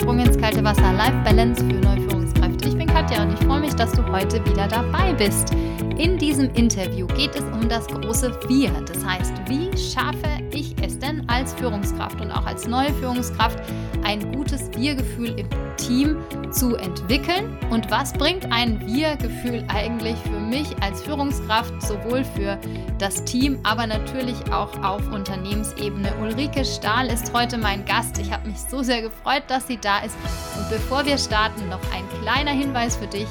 [0.00, 2.68] Sprung ins kalte Wasser Life Balance für Neuführungskräfte.
[2.68, 5.54] Ich bin Katja und ich freue mich, dass du heute wieder dabei bist.
[5.98, 8.70] In diesem Interview geht es um das große Wir.
[8.82, 13.58] Das heißt, wie schaffe ich es denn als Führungskraft und auch als neue Führungskraft
[14.04, 15.48] ein gutes Wir-Gefühl im
[15.78, 16.18] Team
[16.50, 17.58] zu entwickeln?
[17.70, 22.58] Und was bringt ein Wir-Gefühl eigentlich für mich als Führungskraft, sowohl für
[22.98, 26.12] das Team, aber natürlich auch auf Unternehmensebene?
[26.20, 28.18] Ulrike Stahl ist heute mein Gast.
[28.18, 30.16] Ich habe mich so sehr gefreut, dass sie da ist.
[30.58, 33.26] Und bevor wir starten, noch ein kleiner Hinweis für dich.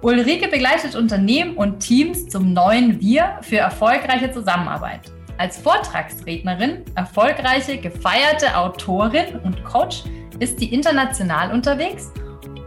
[0.02, 5.02] Ulrike begleitet Unternehmen und Teams zum neuen Wir für erfolgreiche Zusammenarbeit.
[5.38, 10.03] Als Vortragsrednerin, erfolgreiche, gefeierte Autorin und Coach
[10.41, 12.12] ist sie international unterwegs,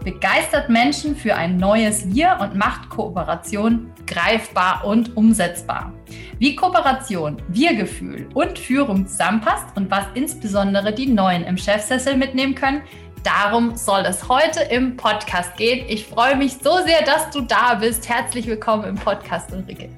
[0.04, 5.92] begeistert Menschen für ein neues Wir und macht Kooperation greifbar und umsetzbar.
[6.38, 12.82] Wie Kooperation, Wir-Gefühl und Führung zusammenpasst und was insbesondere die Neuen im Chefsessel mitnehmen können,
[13.24, 15.84] darum soll es heute im Podcast gehen.
[15.88, 18.08] Ich freue mich so sehr, dass du da bist.
[18.08, 19.88] Herzlich willkommen im Podcast, Ulrike.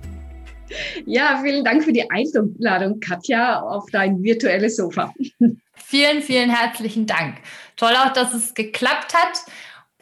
[1.05, 5.13] Ja, vielen Dank für die Einladung, Katja, auf dein virtuelles Sofa.
[5.75, 7.37] Vielen, vielen herzlichen Dank.
[7.77, 9.41] Toll auch, dass es geklappt hat.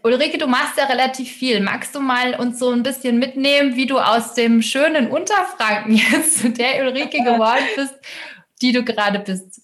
[0.03, 1.61] Ulrike, du machst ja relativ viel.
[1.61, 6.39] Magst du mal uns so ein bisschen mitnehmen, wie du aus dem schönen Unterfranken jetzt
[6.41, 7.95] zu der Ulrike geworden bist,
[8.61, 9.64] die du gerade bist?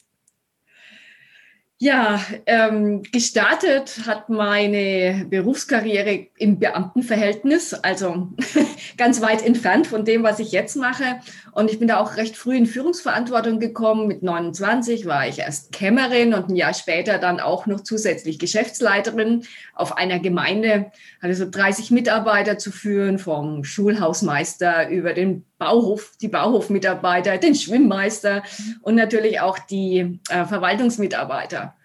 [1.83, 8.29] Ja, ähm, gestartet hat meine Berufskarriere im Beamtenverhältnis, also
[8.99, 11.21] ganz weit entfernt von dem, was ich jetzt mache.
[11.53, 14.09] Und ich bin da auch recht früh in Führungsverantwortung gekommen.
[14.09, 19.45] Mit 29 war ich erst Kämmerin und ein Jahr später dann auch noch zusätzlich Geschäftsleiterin
[19.75, 20.93] auf einer Gemeinde.
[21.23, 28.43] Hatte so 30 Mitarbeiter zu führen, vom Schulhausmeister über den Bauhof, die Bauhofmitarbeiter, den Schwimmmeister
[28.81, 31.76] und natürlich auch die äh, Verwaltungsmitarbeiter.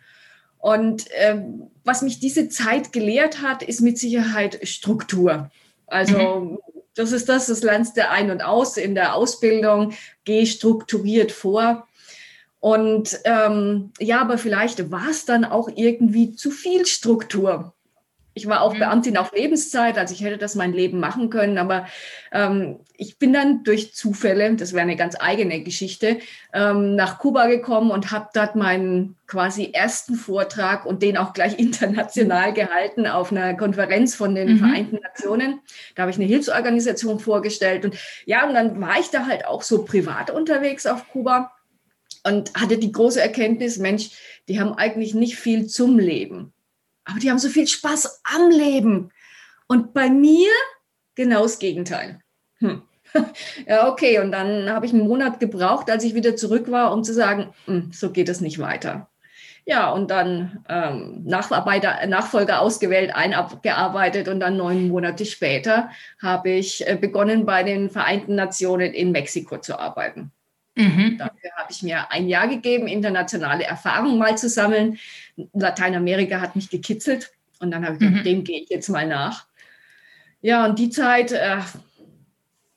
[0.58, 1.44] Und äh,
[1.84, 5.52] was mich diese Zeit gelehrt hat, ist mit Sicherheit Struktur.
[5.86, 6.60] Also mhm.
[6.96, 9.94] das ist das, das lernst du ein und aus in der Ausbildung,
[10.24, 11.86] geh strukturiert vor.
[12.62, 17.75] Und ähm, ja, aber vielleicht war es dann auch irgendwie zu viel Struktur.
[18.38, 18.80] Ich war auch mhm.
[18.80, 21.88] Beamtin auf Lebenszeit, also ich hätte das mein Leben machen können, aber
[22.34, 26.20] ähm, ich bin dann durch Zufälle, das wäre eine ganz eigene Geschichte,
[26.54, 31.58] ähm, nach Kuba gekommen und habe dort meinen quasi ersten Vortrag und den auch gleich
[31.60, 34.58] international gehalten auf einer Konferenz von den mhm.
[34.58, 35.62] Vereinten Nationen.
[35.96, 37.96] Da habe ich eine Hilfsorganisation vorgestellt und
[38.26, 41.54] ja, und dann war ich da halt auch so privat unterwegs auf Kuba
[42.26, 44.10] und hatte die große Erkenntnis, Mensch,
[44.50, 46.52] die haben eigentlich nicht viel zum Leben
[47.06, 49.12] aber die haben so viel Spaß am Leben.
[49.68, 50.50] Und bei mir
[51.16, 52.20] genau das Gegenteil.
[52.60, 52.82] Hm.
[53.66, 54.20] Ja, okay.
[54.20, 57.54] Und dann habe ich einen Monat gebraucht, als ich wieder zurück war, um zu sagen,
[57.66, 59.10] hm, so geht es nicht weiter.
[59.68, 65.90] Ja, und dann ähm, Nacharbeiter, Nachfolger ausgewählt, eingearbeitet und dann neun Monate später
[66.22, 70.32] habe ich äh, begonnen, bei den Vereinten Nationen in Mexiko zu arbeiten.
[70.76, 71.18] Mhm.
[71.18, 75.00] Dafür habe ich mir ein Jahr gegeben, internationale Erfahrungen mal zu sammeln.
[75.54, 78.06] Lateinamerika hat mich gekitzelt und dann habe ich mhm.
[78.06, 78.30] gedacht, mhm.
[78.30, 79.48] dem gehe ich jetzt mal nach.
[80.42, 81.58] Ja, und die Zeit, äh,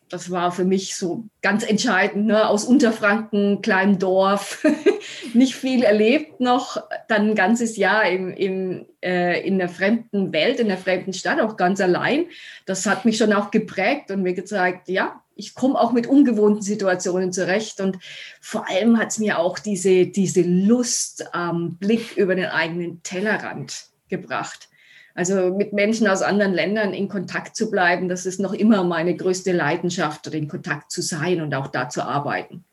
[0.08, 2.48] das war für mich so ganz entscheidend, ne?
[2.48, 4.64] aus Unterfranken, kleinem Dorf,
[5.34, 10.60] nicht viel erlebt noch, dann ein ganzes Jahr im, im, äh, in der fremden Welt,
[10.60, 12.26] in der fremden Stadt, auch ganz allein.
[12.66, 16.62] Das hat mich schon auch geprägt und mir gezeigt, ja, ich komme auch mit ungewohnten
[16.62, 17.98] Situationen zurecht und
[18.40, 23.86] vor allem hat es mir auch diese, diese Lust am Blick über den eigenen Tellerrand
[24.08, 24.68] gebracht.
[25.18, 29.16] Also mit Menschen aus anderen Ländern in Kontakt zu bleiben, das ist noch immer meine
[29.16, 32.64] größte Leidenschaft, in Kontakt zu sein und auch da zu arbeiten.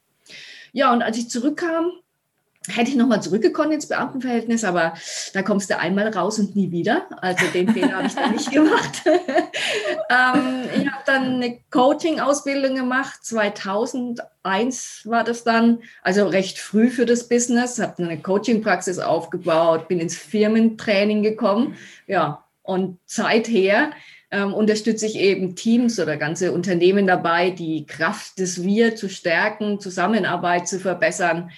[0.72, 1.94] Ja, und als ich zurückkam,
[2.68, 4.94] hätte ich nochmal zurückgekommen ins Beamtenverhältnis, aber
[5.34, 7.08] da kommst du einmal raus und nie wieder.
[7.22, 9.04] Also den Fehler habe ich dann nicht gemacht.
[9.06, 13.20] ähm, ich habe dann eine Coaching-Ausbildung gemacht.
[13.24, 17.80] 2001 war das dann, also recht früh für das Business.
[17.80, 21.76] Habe eine Coaching-Praxis aufgebaut, bin ins Firmentraining gekommen.
[22.08, 23.92] Ja, und seither
[24.32, 29.80] ähm, unterstütze ich eben Teams oder ganze Unternehmen dabei, die Kraft des Wir zu stärken,
[29.80, 31.52] Zusammenarbeit zu verbessern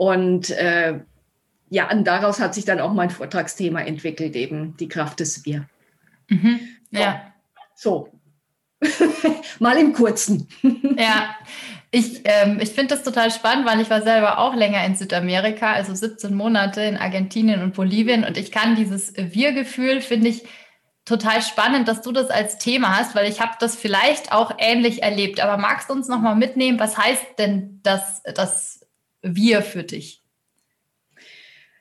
[0.00, 0.98] und äh,
[1.68, 5.68] ja, und daraus hat sich dann auch mein Vortragsthema entwickelt, eben die Kraft des Wir.
[6.28, 6.58] Mhm.
[6.90, 7.34] Ja.
[7.74, 8.08] So.
[9.58, 10.48] Mal im Kurzen.
[10.96, 11.36] ja.
[11.90, 15.70] Ich, ähm, ich finde das total spannend, weil ich war selber auch länger in Südamerika,
[15.74, 18.24] also 17 Monate in Argentinien und Bolivien.
[18.24, 20.44] Und ich kann dieses Wir-Gefühl, finde ich,
[21.04, 25.02] total spannend, dass du das als Thema hast, weil ich habe das vielleicht auch ähnlich
[25.02, 25.40] erlebt.
[25.40, 28.79] Aber magst du uns nochmal mitnehmen, was heißt denn das, das
[29.22, 30.22] wir für dich?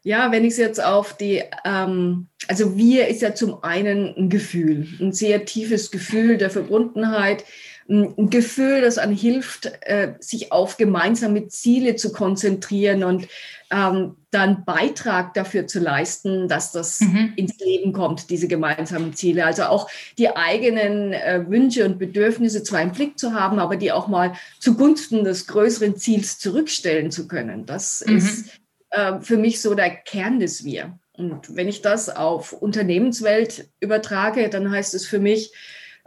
[0.02, 4.30] Ja, wenn ich es jetzt auf die, ähm, also wir ist ja zum einen ein
[4.30, 7.44] Gefühl, ein sehr tiefes Gefühl der Verbundenheit,
[7.90, 13.28] ein Gefühl, das einem hilft, äh, sich auf gemeinsame Ziele zu konzentrieren und
[13.72, 17.34] ähm, dann Beitrag dafür zu leisten, dass das mhm.
[17.36, 19.46] ins Leben kommt, diese gemeinsamen Ziele.
[19.46, 23.92] Also auch die eigenen äh, Wünsche und Bedürfnisse zwar im Blick zu haben, aber die
[23.92, 27.66] auch mal zugunsten des größeren Ziels zurückstellen zu können.
[27.66, 28.18] Das mhm.
[28.18, 28.60] ist
[28.92, 30.98] äh, für mich so der Kern des Wir.
[31.14, 35.52] Und wenn ich das auf Unternehmenswelt übertrage, dann heißt es für mich,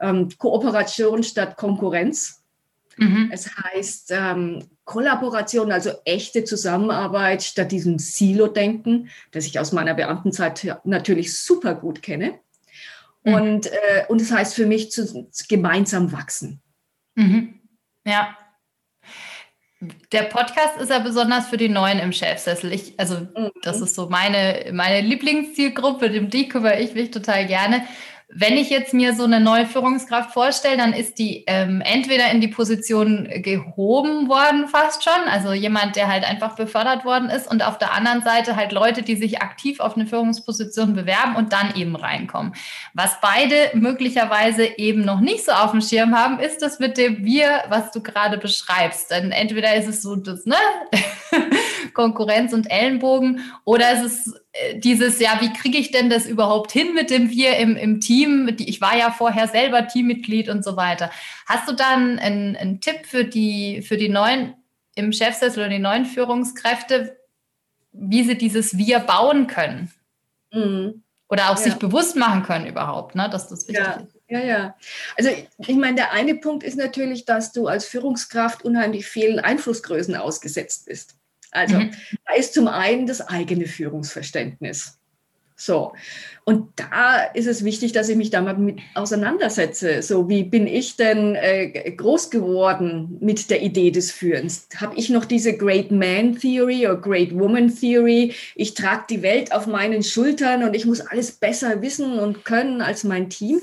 [0.02, 2.42] ähm, Kooperation statt Konkurrenz.
[2.98, 3.30] Mhm.
[3.32, 10.76] Es heißt ähm, Kollaboration, also echte Zusammenarbeit statt diesem Silo-Denken, das ich aus meiner Beamtenzeit
[10.84, 12.38] natürlich super gut kenne.
[13.24, 13.34] Mhm.
[13.34, 16.60] Und, äh, und es das heißt für mich zu, zu gemeinsam wachsen.
[17.14, 17.60] Mhm.
[18.04, 18.36] Ja.
[20.12, 22.72] Der Podcast ist ja besonders für die Neuen im Chefsessel.
[22.72, 23.50] Ich, also, mhm.
[23.62, 27.84] das ist so meine, meine Lieblingszielgruppe, um die kümmere ich mich total gerne.
[28.34, 32.40] Wenn ich jetzt mir so eine neue Führungskraft vorstelle, dann ist die ähm, entweder in
[32.40, 37.62] die Position gehoben worden fast schon, also jemand, der halt einfach befördert worden ist und
[37.62, 41.74] auf der anderen Seite halt Leute, die sich aktiv auf eine Führungsposition bewerben und dann
[41.76, 42.54] eben reinkommen.
[42.94, 47.24] Was beide möglicherweise eben noch nicht so auf dem Schirm haben, ist das mit dem
[47.24, 49.10] Wir, was du gerade beschreibst.
[49.10, 50.56] Denn entweder ist es so das, ne?
[51.94, 56.72] Konkurrenz und Ellenbogen oder ist es äh, dieses, ja, wie kriege ich denn das überhaupt
[56.72, 58.54] hin mit dem Wir im, im Team?
[58.58, 61.10] Ich war ja vorher selber Teammitglied und so weiter.
[61.46, 64.54] Hast du dann einen, einen Tipp für die, für die neuen
[64.94, 67.16] im Chefsessel oder die neuen Führungskräfte,
[67.92, 69.90] wie sie dieses Wir bauen können?
[70.52, 71.02] Mhm.
[71.28, 71.62] Oder auch ja.
[71.62, 73.92] sich bewusst machen können überhaupt, ne, dass das wichtig ja.
[73.92, 74.16] ist.
[74.28, 74.76] Ja, ja.
[75.16, 80.14] Also ich meine, der eine Punkt ist natürlich, dass du als Führungskraft unheimlich vielen Einflussgrößen
[80.14, 81.16] ausgesetzt bist.
[81.52, 81.90] Also mhm.
[82.26, 84.98] da ist zum einen das eigene Führungsverständnis.
[85.54, 85.92] So.
[86.44, 90.02] Und da ist es wichtig, dass ich mich da mal mit auseinandersetze.
[90.02, 94.66] So, wie bin ich denn äh, groß geworden mit der Idee des Führens?
[94.76, 98.34] Habe ich noch diese Great Man Theory oder Great Woman Theory?
[98.56, 102.80] Ich trage die Welt auf meinen Schultern und ich muss alles besser wissen und können
[102.80, 103.60] als mein Team.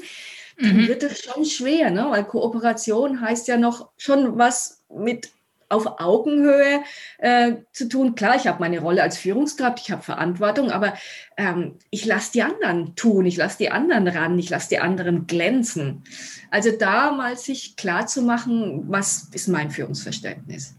[0.61, 0.87] Dann mhm.
[0.87, 2.07] wird es schon schwer, ne?
[2.09, 5.31] weil Kooperation heißt ja noch schon was mit
[5.69, 6.81] auf Augenhöhe
[7.19, 8.15] äh, zu tun.
[8.15, 10.95] Klar, ich habe meine Rolle als Führungskraft, ich habe Verantwortung, aber
[11.37, 15.27] ähm, ich lasse die anderen tun, ich lasse die anderen ran, ich lasse die anderen
[15.27, 16.03] glänzen.
[16.51, 20.75] Also da mal sich klar zu machen, was ist mein Führungsverständnis.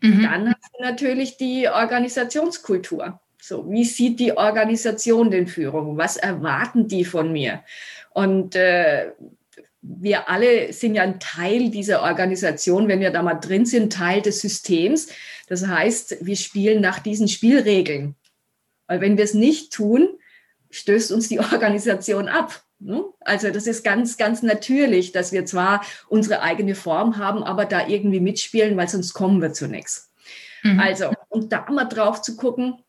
[0.00, 0.22] Mhm.
[0.22, 3.20] Dann hast du natürlich die Organisationskultur.
[3.42, 5.96] So, wie sieht die Organisation den Führung?
[5.96, 7.62] Was erwarten die von mir?
[8.12, 9.12] Und äh,
[9.82, 14.20] wir alle sind ja ein Teil dieser Organisation, wenn wir da mal drin sind, Teil
[14.20, 15.08] des Systems.
[15.48, 18.14] Das heißt, wir spielen nach diesen Spielregeln.
[18.86, 20.08] Weil wenn wir es nicht tun,
[20.70, 22.62] stößt uns die Organisation ab.
[22.78, 23.04] Ne?
[23.20, 27.86] Also das ist ganz, ganz natürlich, dass wir zwar unsere eigene Form haben, aber da
[27.86, 30.10] irgendwie mitspielen, weil sonst kommen wir zu nichts.
[30.62, 30.80] Mhm.
[30.80, 32.82] Also, und da mal drauf zu gucken,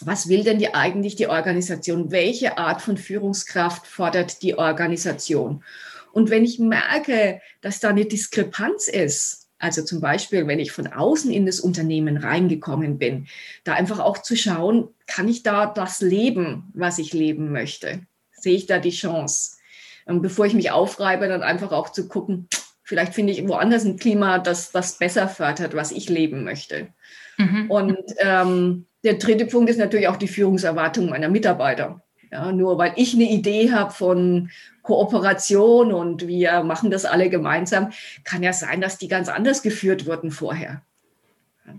[0.00, 2.10] was will denn die eigentlich die Organisation?
[2.10, 5.62] Welche Art von Führungskraft fordert die Organisation?
[6.12, 10.86] Und wenn ich merke, dass da eine Diskrepanz ist, also zum Beispiel, wenn ich von
[10.86, 13.26] außen in das Unternehmen reingekommen bin,
[13.64, 18.00] da einfach auch zu schauen, kann ich da das leben, was ich leben möchte?
[18.32, 19.58] Sehe ich da die Chance?
[20.06, 22.48] Und bevor ich mich aufreibe, dann einfach auch zu gucken,
[22.82, 26.88] vielleicht finde ich woanders ein Klima, das das besser fördert, was ich leben möchte.
[27.36, 27.70] Mhm.
[27.70, 32.02] Und ähm, der dritte Punkt ist natürlich auch die Führungserwartung meiner Mitarbeiter.
[32.32, 34.50] Ja, nur weil ich eine Idee habe von
[34.90, 37.92] Kooperation und wir machen das alle gemeinsam,
[38.24, 40.82] kann ja sein, dass die ganz anders geführt wurden vorher.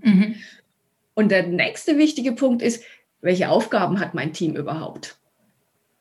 [0.02, 0.36] Mhm.
[1.14, 2.86] Und der nächste wichtige Punkt ist,
[3.20, 5.18] welche Aufgaben hat mein Team überhaupt?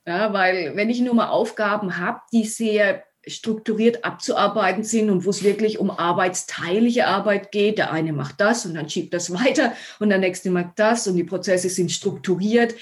[0.07, 5.31] Ja, weil wenn ich nur mal Aufgaben habe, die sehr strukturiert abzuarbeiten sind und wo
[5.31, 7.77] es wirklich um arbeitsteilige Arbeit geht.
[7.77, 11.17] Der eine macht das und dann schiebt das weiter und der nächste macht das und
[11.17, 12.77] die Prozesse sind strukturiert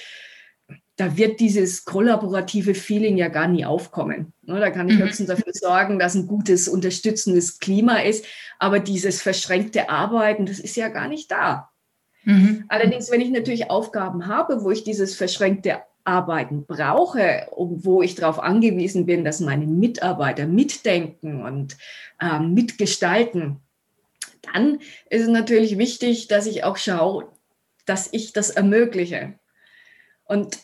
[0.99, 4.33] da wird dieses kollaborative Feeling ja gar nie aufkommen.
[4.43, 5.05] Ne, da kann ich mhm.
[5.05, 8.27] höchstens dafür sorgen, dass ein gutes, unterstützendes Klima ist,
[8.59, 11.71] aber dieses verschränkte Arbeiten, das ist ja gar nicht da.
[12.25, 12.65] Mhm.
[12.67, 18.41] Allerdings, wenn ich natürlich Aufgaben habe, wo ich dieses verschränkte Arbeiten brauche, wo ich darauf
[18.41, 21.77] angewiesen bin, dass meine Mitarbeiter mitdenken und
[22.21, 23.61] ähm, mitgestalten,
[24.53, 27.29] dann ist es natürlich wichtig, dass ich auch schaue,
[27.87, 29.35] dass ich das ermögliche.
[30.25, 30.59] Und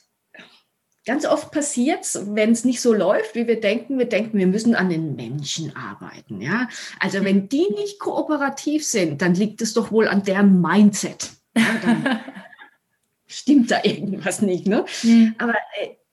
[1.07, 3.99] Ganz oft passiert es, wenn es nicht so läuft, wie wir denken.
[3.99, 6.41] Wir denken, wir müssen an den Menschen arbeiten.
[6.41, 6.69] Ja?
[6.99, 11.31] Also wenn die nicht kooperativ sind, dann liegt es doch wohl an deren Mindset.
[11.57, 12.21] Ja,
[13.27, 14.67] stimmt da irgendwas nicht.
[14.67, 14.87] Ne?
[15.03, 15.35] Mhm.
[15.37, 15.55] Aber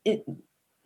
[0.04, 0.22] äh, äh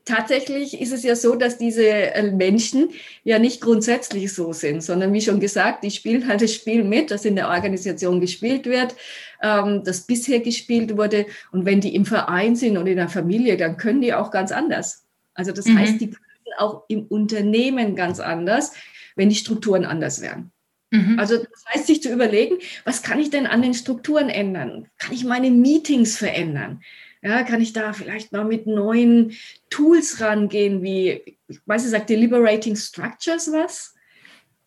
[0.06, 2.90] tatsächlich ist es ja so, dass diese äh, Menschen
[3.24, 7.12] ja nicht grundsätzlich so sind, sondern wie schon gesagt, die spielen halt das Spiel mit,
[7.12, 8.96] das in der Organisation gespielt wird,
[9.42, 11.26] ähm, das bisher gespielt wurde.
[11.52, 14.52] Und wenn die im Verein sind und in der Familie, dann können die auch ganz
[14.52, 15.06] anders.
[15.34, 15.80] Also das mhm.
[15.80, 18.72] heißt, die können auch im Unternehmen ganz anders,
[19.16, 20.52] wenn die Strukturen anders wären.
[20.92, 21.20] Mhm.
[21.20, 24.88] Also das heißt, sich zu überlegen, was kann ich denn an den Strukturen ändern?
[24.98, 26.82] Kann ich meine Meetings verändern?
[27.25, 29.32] Ja, kann ich da vielleicht mal mit neuen
[29.72, 33.96] Tools rangehen, wie, ich weiß, ihr sagt Deliberating Structures was?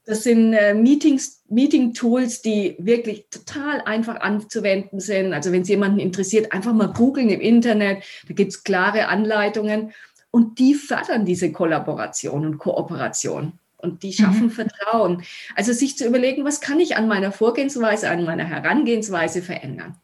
[0.04, 5.34] Das sind äh, Meetings, Meeting-Tools, die wirklich total einfach anzuwenden sind.
[5.34, 9.92] Also wenn es jemanden interessiert, einfach mal googeln im Internet, da gibt es klare Anleitungen
[10.32, 14.50] und die fördern diese Kollaboration und Kooperation und die schaffen mhm.
[14.50, 15.22] Vertrauen.
[15.54, 19.94] Also sich zu überlegen, was kann ich an meiner Vorgehensweise, an meiner Herangehensweise verändern.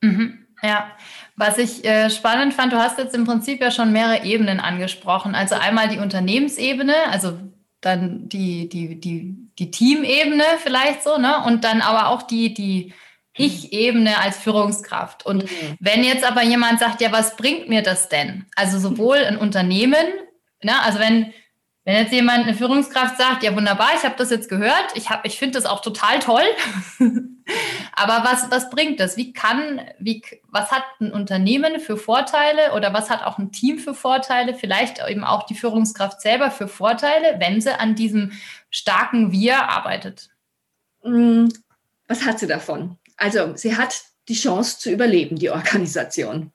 [0.00, 0.46] Mhm.
[0.62, 0.90] Ja,
[1.40, 5.34] was ich äh, spannend fand, du hast jetzt im Prinzip ja schon mehrere Ebenen angesprochen.
[5.34, 7.38] Also einmal die Unternehmensebene, also
[7.80, 11.42] dann die, die, die, die Teamebene vielleicht so, ne?
[11.46, 12.92] Und dann aber auch die, die
[13.36, 15.24] Ich-Ebene als Führungskraft.
[15.24, 15.76] Und mhm.
[15.80, 18.44] wenn jetzt aber jemand sagt, ja, was bringt mir das denn?
[18.54, 20.06] Also sowohl ein Unternehmen,
[20.62, 20.80] ne?
[20.82, 21.32] also wenn
[21.84, 25.26] wenn jetzt jemand, eine Führungskraft sagt, ja wunderbar, ich habe das jetzt gehört, ich, hab,
[25.26, 26.44] ich finde das auch total toll,
[27.92, 29.16] aber was, was bringt das?
[29.16, 33.78] Wie kann, wie, was hat ein Unternehmen für Vorteile oder was hat auch ein Team
[33.78, 38.32] für Vorteile, vielleicht eben auch die Führungskraft selber für Vorteile, wenn sie an diesem
[38.70, 40.30] starken Wir arbeitet?
[41.02, 41.48] Mm,
[42.08, 42.98] was hat sie davon?
[43.16, 46.52] Also sie hat die Chance zu überleben, die Organisation.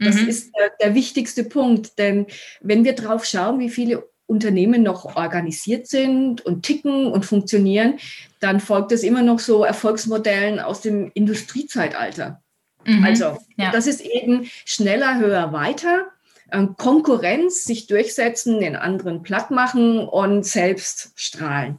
[0.00, 0.28] Das mhm.
[0.28, 2.26] ist der, der, wichtigste Punkt, denn
[2.60, 7.98] wenn wir drauf schauen, wie viele Unternehmen noch organisiert sind und ticken und funktionieren,
[8.40, 12.40] dann folgt es immer noch so Erfolgsmodellen aus dem Industriezeitalter.
[12.84, 13.72] Mhm, also ja.
[13.72, 16.08] das ist eben schneller, höher, weiter.
[16.52, 21.78] Ähm, Konkurrenz, sich durchsetzen, den anderen platt machen und selbst strahlen.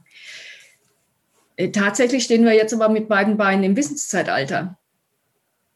[1.56, 4.77] Äh, tatsächlich stehen wir jetzt aber mit beiden Beinen im Wissenszeitalter.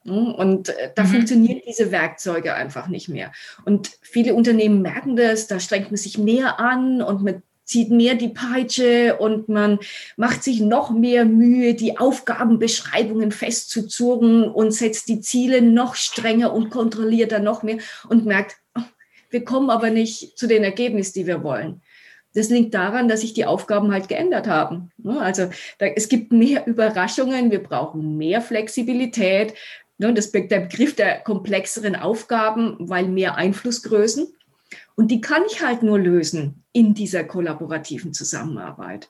[0.05, 1.07] Hm, und äh, da mhm.
[1.07, 3.31] funktionieren diese Werkzeuge einfach nicht mehr.
[3.65, 8.15] Und viele Unternehmen merken das, da strengt man sich mehr an und man zieht mehr
[8.15, 9.79] die Peitsche und man
[10.17, 16.69] macht sich noch mehr Mühe, die Aufgabenbeschreibungen festzuzurren und setzt die Ziele noch strenger und
[16.69, 17.77] kontrollierter noch mehr
[18.09, 18.81] und merkt, oh,
[19.29, 21.81] wir kommen aber nicht zu den Ergebnissen, die wir wollen.
[22.35, 24.91] Das liegt daran, dass sich die Aufgaben halt geändert haben.
[24.97, 29.53] Ne, also da, es gibt mehr Überraschungen, wir brauchen mehr Flexibilität,
[29.97, 34.27] Ne, das, der Begriff der komplexeren Aufgaben, weil mehr Einflussgrößen.
[34.95, 39.09] Und die kann ich halt nur lösen in dieser kollaborativen Zusammenarbeit.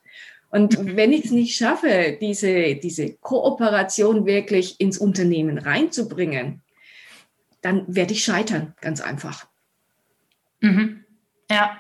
[0.50, 0.96] Und mhm.
[0.96, 6.62] wenn ich es nicht schaffe, diese, diese Kooperation wirklich ins Unternehmen reinzubringen,
[7.62, 9.48] dann werde ich scheitern, ganz einfach.
[10.60, 11.06] Mhm.
[11.50, 11.78] Ja.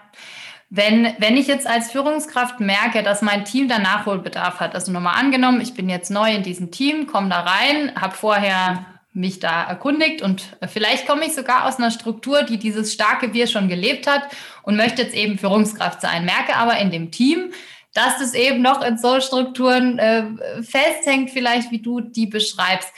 [0.69, 5.19] Wenn, wenn ich jetzt als Führungskraft merke, dass mein Team da Nachholbedarf hat, also nochmal
[5.19, 9.63] angenommen, ich bin jetzt neu in diesem Team, komme da rein, habe vorher mich da
[9.63, 14.07] erkundigt und vielleicht komme ich sogar aus einer Struktur, die dieses starke Wir schon gelebt
[14.07, 14.23] hat
[14.63, 16.25] und möchte jetzt eben Führungskraft sein.
[16.25, 17.51] Merke aber in dem Team,
[17.93, 20.25] dass es eben noch in so Strukturen äh,
[20.63, 22.91] festhängt, vielleicht wie du die beschreibst.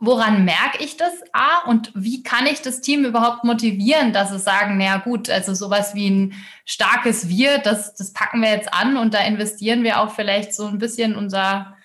[0.00, 4.44] Woran merke ich das A und wie kann ich das Team überhaupt motivieren, dass es
[4.44, 6.34] sagen, naja gut, also sowas wie ein
[6.64, 10.66] starkes Wir, das, das packen wir jetzt an und da investieren wir auch vielleicht so
[10.66, 11.76] ein bisschen unser,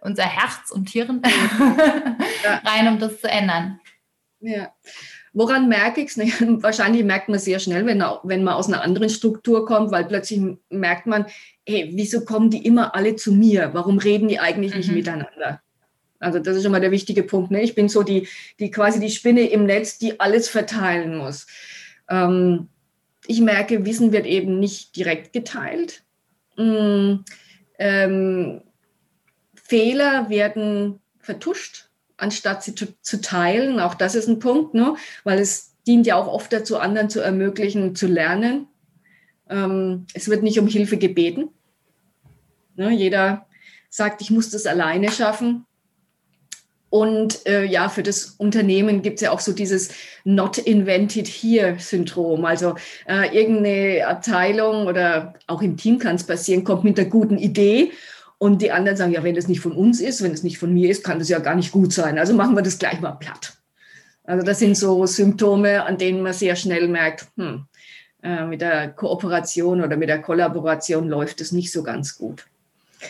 [0.00, 1.22] unser Herz und Hirn
[2.44, 2.62] ja.
[2.64, 3.80] rein, um das zu ändern.
[4.40, 4.72] Ja.
[5.32, 6.18] Woran merke ich es?
[6.62, 10.40] Wahrscheinlich merkt man sehr schnell, wenn, wenn man aus einer anderen Struktur kommt, weil plötzlich
[10.70, 11.26] merkt man,
[11.66, 13.70] hey, wieso kommen die immer alle zu mir?
[13.72, 14.94] Warum reden die eigentlich nicht mhm.
[14.94, 15.60] miteinander?
[16.18, 17.50] Also das ist schon mal der wichtige Punkt.
[17.50, 17.62] Ne?
[17.62, 21.46] Ich bin so die, die quasi die Spinne im Netz, die alles verteilen muss.
[22.08, 22.68] Ähm,
[23.26, 26.02] ich merke, Wissen wird eben nicht direkt geteilt.
[26.56, 27.16] Mm,
[27.78, 28.62] ähm,
[29.66, 33.80] Fehler werden vertuscht anstatt sie zu, zu teilen.
[33.80, 34.96] Auch das ist ein Punkt, ne?
[35.24, 38.66] weil es dient ja auch oft dazu, anderen zu ermöglichen, zu lernen.
[39.48, 41.48] Ähm, es wird nicht um Hilfe gebeten.
[42.76, 42.90] Ne?
[42.90, 43.46] Jeder
[43.88, 45.64] sagt, ich muss das alleine schaffen.
[46.88, 49.90] Und äh, ja, für das Unternehmen gibt es ja auch so dieses
[50.24, 52.44] Not Invented Here-Syndrom.
[52.44, 57.38] Also äh, irgendeine Abteilung oder auch im Team kann es passieren, kommt mit einer guten
[57.38, 57.92] Idee
[58.38, 60.72] und die anderen sagen, ja, wenn das nicht von uns ist, wenn es nicht von
[60.72, 62.18] mir ist, kann das ja gar nicht gut sein.
[62.18, 63.56] Also machen wir das gleich mal platt.
[64.24, 67.66] Also das sind so Symptome, an denen man sehr schnell merkt, hm,
[68.22, 72.46] äh, mit der Kooperation oder mit der Kollaboration läuft es nicht so ganz gut.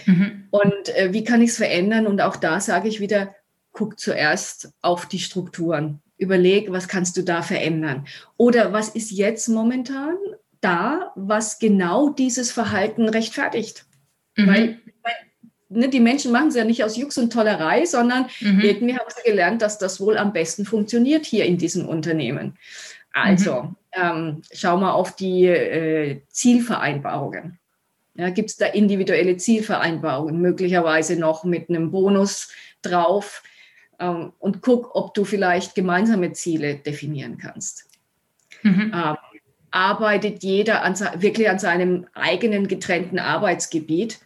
[0.04, 0.44] Mhm.
[0.50, 2.06] Und äh, wie kann ich es verändern?
[2.06, 3.34] Und auch da sage ich wieder,
[3.72, 6.00] guck zuerst auf die Strukturen.
[6.18, 8.06] Überleg, was kannst du da verändern?
[8.36, 10.16] Oder was ist jetzt momentan
[10.60, 13.86] da, was genau dieses Verhalten rechtfertigt?
[14.36, 14.46] Mhm.
[14.46, 14.78] Weil
[15.68, 18.60] ne, die Menschen machen es ja nicht aus Jux und Tollerei, sondern mhm.
[18.60, 22.56] irgendwie haben sie gelernt, dass das wohl am besten funktioniert hier in diesem Unternehmen.
[23.12, 23.76] Also, mhm.
[23.92, 27.58] ähm, schau mal auf die äh, Zielvereinbarungen.
[28.14, 32.50] Ja, Gibt es da individuelle Zielvereinbarungen, möglicherweise noch mit einem Bonus
[32.82, 33.42] drauf?
[33.98, 37.88] Ähm, und guck, ob du vielleicht gemeinsame Ziele definieren kannst.
[38.62, 38.92] Mhm.
[38.94, 39.16] Ähm,
[39.70, 44.20] arbeitet jeder an, wirklich an seinem eigenen getrennten Arbeitsgebiet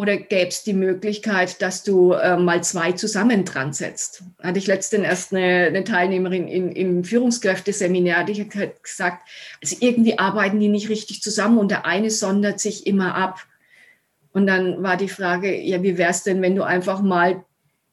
[0.00, 4.22] oder gäbe es die Möglichkeit, dass du äh, mal zwei zusammen dran setzt?
[4.42, 9.28] Hatte ich letztens erst eine, eine Teilnehmerin in, im Führungskräfteseminar, die hat halt gesagt,
[9.62, 13.40] also irgendwie arbeiten die nicht richtig zusammen und der eine sondert sich immer ab.
[14.32, 17.44] Und dann war die Frage, ja, wie wäre es denn, wenn du einfach mal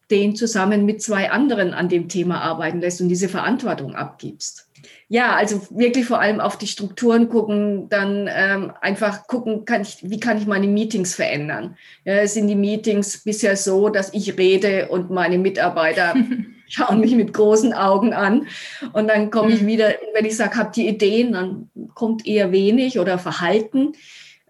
[0.09, 4.66] den zusammen mit zwei anderen an dem Thema arbeiten lässt und diese Verantwortung abgibst?
[5.09, 9.97] Ja, also wirklich vor allem auf die Strukturen gucken, dann ähm, einfach gucken, kann ich,
[10.01, 11.77] wie kann ich meine Meetings verändern?
[12.03, 16.13] Ja, sind die Meetings bisher so, dass ich rede und meine Mitarbeiter
[16.67, 18.47] schauen mich mit großen Augen an
[18.93, 19.67] und dann komme ich mhm.
[19.67, 23.93] wieder, wenn ich sage, habt ihr Ideen, dann kommt eher wenig oder Verhalten.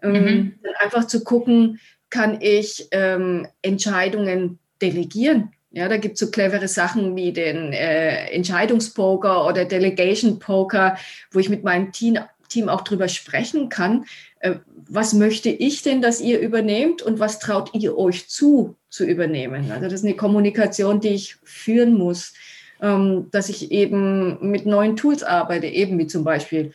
[0.02, 0.54] Ähm, mhm.
[0.62, 1.78] Dann einfach zu gucken,
[2.10, 5.52] kann ich ähm, Entscheidungen delegieren?
[5.70, 10.96] Ja, da gibt es so clevere Sachen wie den äh, Entscheidungspoker oder Delegation Poker,
[11.30, 14.06] wo ich mit meinem Team, Team auch drüber sprechen kann.
[14.40, 14.56] Äh,
[14.88, 19.70] was möchte ich denn, dass ihr übernehmt und was traut ihr euch zu, zu übernehmen?
[19.70, 22.32] Also das ist eine Kommunikation, die ich führen muss,
[22.80, 26.72] ähm, dass ich eben mit neuen Tools arbeite, eben wie zum Beispiel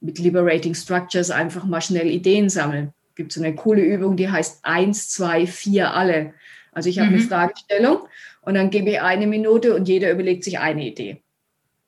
[0.00, 2.92] mit Liberating Structures einfach mal schnell Ideen sammeln.
[3.14, 6.34] Gibt so eine coole Übung, die heißt eins, zwei, vier, alle.
[6.72, 7.14] Also ich habe mhm.
[7.14, 8.00] eine Fragestellung
[8.44, 11.22] und dann gebe ich eine Minute und jeder überlegt sich eine Idee.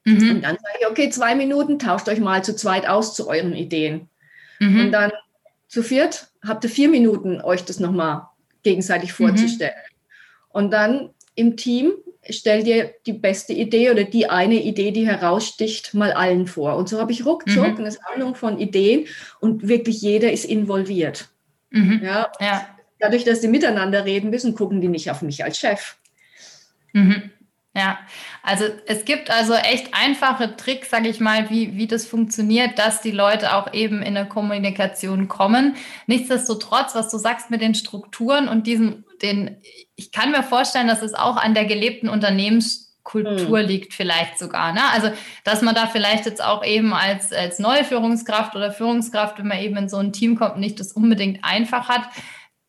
[0.05, 0.31] Mhm.
[0.31, 3.55] Und dann sage ich, okay, zwei Minuten, tauscht euch mal zu zweit aus zu euren
[3.55, 4.09] Ideen.
[4.61, 4.81] Mhm.
[4.81, 5.13] Und dann
[5.69, 8.29] zu viert habt ihr vier Minuten, euch das nochmal
[8.63, 9.27] gegenseitig mhm.
[9.27, 9.75] vorzustellen.
[10.49, 11.93] Und dann im Team
[12.29, 16.77] stellt ihr die beste Idee oder die eine Idee, die heraussticht, mal allen vor.
[16.77, 17.79] Und so habe ich ruckzuck mhm.
[17.79, 19.07] eine Sammlung von Ideen
[19.41, 21.29] und wirklich jeder ist involviert.
[21.71, 22.01] Mhm.
[22.03, 22.69] Ja, ja.
[22.99, 25.97] Dadurch, dass sie miteinander reden müssen, gucken die nicht auf mich als Chef.
[26.97, 27.31] Mhm.
[27.75, 27.99] Ja,
[28.43, 33.03] also es gibt also echt einfache Tricks, sage ich mal, wie, wie das funktioniert, dass
[33.03, 35.77] die Leute auch eben in der Kommunikation kommen.
[36.07, 39.59] Nichtsdestotrotz, was du sagst mit den Strukturen und diesen, den,
[39.95, 43.69] ich kann mir vorstellen, dass es auch an der gelebten Unternehmenskultur mhm.
[43.69, 44.73] liegt, vielleicht sogar.
[44.73, 44.81] Ne?
[44.95, 45.11] Also,
[45.45, 49.59] dass man da vielleicht jetzt auch eben als, als neue Führungskraft oder Führungskraft, wenn man
[49.59, 52.09] eben in so ein Team kommt, nicht das unbedingt einfach hat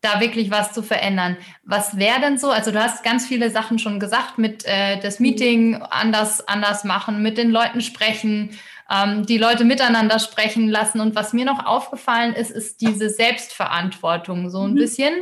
[0.08, 1.36] da wirklich was zu verändern.
[1.64, 2.50] Was wäre denn so?
[2.50, 7.22] Also du hast ganz viele Sachen schon gesagt, mit äh, das Meeting anders, anders machen,
[7.22, 8.50] mit den Leuten sprechen,
[8.90, 11.00] ähm, die Leute miteinander sprechen lassen.
[11.00, 14.76] Und was mir noch aufgefallen ist, ist diese Selbstverantwortung so ein mhm.
[14.76, 15.12] bisschen.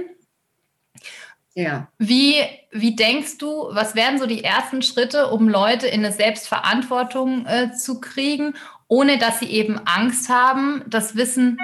[1.54, 1.88] Ja.
[1.98, 2.34] Wie,
[2.70, 7.72] wie denkst du, was wären so die ersten Schritte, um Leute in eine Selbstverantwortung äh,
[7.72, 8.54] zu kriegen,
[8.88, 11.58] ohne dass sie eben Angst haben, das Wissen,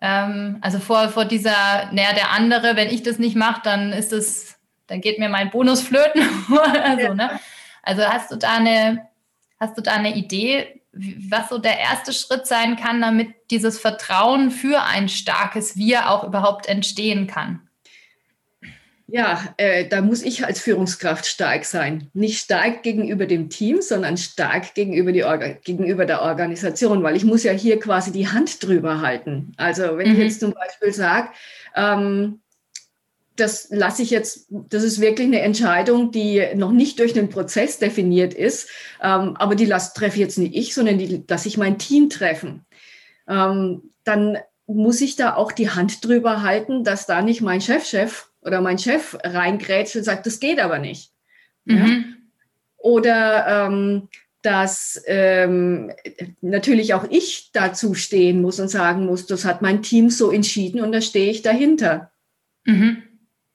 [0.00, 4.12] ähm, also vor, vor dieser, naja, der andere, wenn ich das nicht mache, dann ist
[4.12, 6.22] es, dann geht mir mein Bonus flöten.
[6.82, 7.14] also, ja.
[7.14, 7.40] ne?
[7.82, 9.08] also hast du da eine,
[9.58, 14.50] hast du da eine Idee, was so der erste Schritt sein kann, damit dieses Vertrauen
[14.50, 17.68] für ein starkes Wir auch überhaupt entstehen kann?
[19.12, 22.08] Ja, äh, da muss ich als Führungskraft stark sein.
[22.12, 27.24] Nicht stark gegenüber dem Team, sondern stark gegenüber, die Orga gegenüber der Organisation, weil ich
[27.24, 29.52] muss ja hier quasi die Hand drüber halten.
[29.56, 30.12] Also wenn mhm.
[30.12, 31.28] ich jetzt zum Beispiel sage,
[31.74, 32.40] ähm,
[33.34, 37.78] das lasse ich jetzt, das ist wirklich eine Entscheidung, die noch nicht durch den Prozess
[37.78, 38.68] definiert ist,
[39.02, 42.64] ähm, aber die lasse, treffe jetzt nicht ich, sondern die lasse ich mein Team treffen.
[43.28, 48.12] Ähm, dann muss ich da auch die Hand drüber halten, dass da nicht mein Chefchef
[48.12, 51.12] -Chef oder mein Chef reingrätscht und sagt, das geht aber nicht.
[51.64, 51.76] Mhm.
[51.76, 51.86] Ja?
[52.76, 54.08] Oder ähm,
[54.42, 55.92] dass ähm,
[56.40, 60.80] natürlich auch ich dazu stehen muss und sagen muss, das hat mein Team so entschieden
[60.80, 62.10] und da stehe ich dahinter.
[62.64, 63.02] Mhm.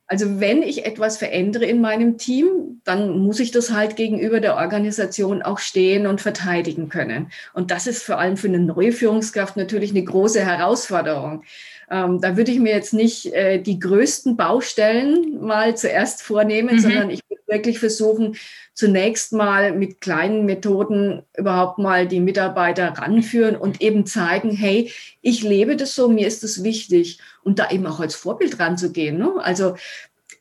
[0.08, 4.56] Also wenn ich etwas verändere in meinem Team, dann muss ich das halt gegenüber der
[4.56, 7.32] Organisation auch stehen und verteidigen können.
[7.54, 11.44] Und das ist vor allem für eine neue Führungskraft natürlich eine große Herausforderung.
[11.90, 16.80] Ähm, da würde ich mir jetzt nicht äh, die größten Baustellen mal zuerst vornehmen, mhm.
[16.80, 18.36] sondern ich würde wirklich versuchen,
[18.74, 25.44] zunächst mal mit kleinen Methoden überhaupt mal die Mitarbeiter ranführen und eben zeigen, hey, ich
[25.44, 29.18] lebe das so, mir ist das wichtig und da eben auch als Vorbild ranzugehen.
[29.18, 29.32] Ne?
[29.38, 29.76] Also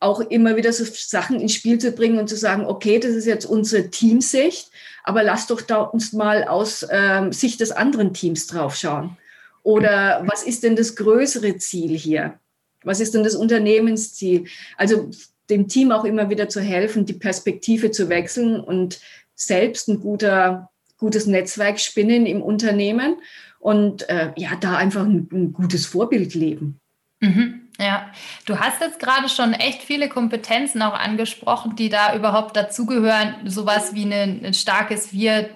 [0.00, 3.26] auch immer wieder so Sachen ins Spiel zu bringen und zu sagen, okay, das ist
[3.26, 4.70] jetzt unsere Teamsicht,
[5.02, 9.16] aber lass doch da uns mal aus ähm, Sicht des anderen Teams draufschauen.
[9.64, 12.38] Oder was ist denn das größere Ziel hier?
[12.85, 14.44] Was ist denn das Unternehmensziel?
[14.77, 15.11] Also
[15.50, 19.00] dem Team auch immer wieder zu helfen, die Perspektive zu wechseln und
[19.35, 23.16] selbst ein guter, gutes Netzwerk spinnen im Unternehmen
[23.59, 26.79] und äh, ja, da einfach ein, ein gutes Vorbild leben.
[27.20, 27.62] Mhm.
[27.81, 28.12] Ja,
[28.44, 33.94] du hast jetzt gerade schon echt viele Kompetenzen auch angesprochen, die da überhaupt dazugehören, sowas
[33.94, 35.48] wie ein, ein starkes Wir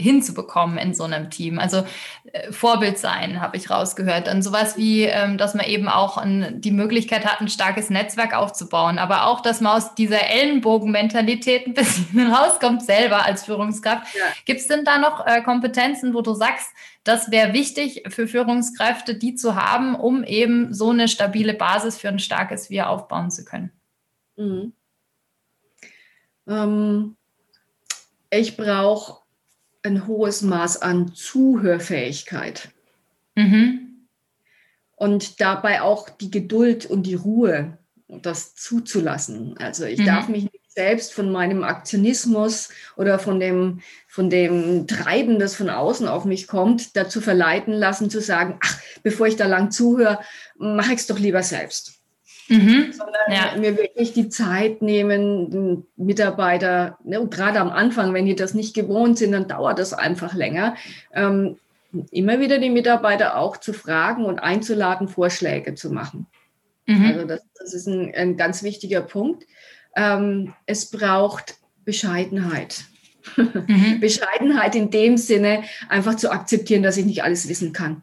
[0.00, 1.58] hinzubekommen in so einem Team.
[1.58, 1.84] Also
[2.32, 4.26] äh, Vorbild sein, habe ich rausgehört.
[4.26, 8.34] Dann sowas wie, ähm, dass man eben auch ein, die Möglichkeit hat, ein starkes Netzwerk
[8.34, 14.14] aufzubauen, aber auch, dass man aus dieser Ellenbogenmentalität ein bisschen rauskommt, selber als Führungskraft.
[14.14, 14.24] Ja.
[14.44, 16.68] Gibt es denn da noch äh, Kompetenzen, wo du sagst,
[17.04, 22.08] das wäre wichtig für Führungskräfte, die zu haben, um eben so eine stabile Basis für
[22.08, 23.72] ein starkes Wir aufbauen zu können?
[24.36, 24.72] Mhm.
[26.46, 27.16] Ähm,
[28.30, 29.19] ich brauche
[29.82, 32.70] ein hohes Maß an Zuhörfähigkeit.
[33.34, 34.06] Mhm.
[34.96, 39.56] Und dabei auch die Geduld und die Ruhe, das zuzulassen.
[39.58, 40.06] Also ich mhm.
[40.06, 45.70] darf mich nicht selbst von meinem Aktionismus oder von dem, von dem Treiben, das von
[45.70, 50.20] außen auf mich kommt, dazu verleiten lassen, zu sagen, ach, bevor ich da lang zuhöre,
[50.56, 51.99] mache ich es doch lieber selbst.
[52.50, 52.92] Mhm.
[52.92, 53.56] Sondern ja.
[53.58, 59.18] mir wirklich die Zeit nehmen, Mitarbeiter, ne, gerade am Anfang, wenn die das nicht gewohnt
[59.18, 60.74] sind, dann dauert das einfach länger.
[61.14, 61.56] Ähm,
[62.10, 66.26] immer wieder die Mitarbeiter auch zu fragen und einzuladen, Vorschläge zu machen.
[66.86, 67.06] Mhm.
[67.06, 69.46] Also das, das ist ein, ein, ganz wichtiger Punkt.
[69.94, 72.82] Ähm, es braucht Bescheidenheit.
[73.36, 73.98] Mhm.
[74.00, 78.02] Bescheidenheit in dem Sinne, einfach zu akzeptieren, dass ich nicht alles wissen kann.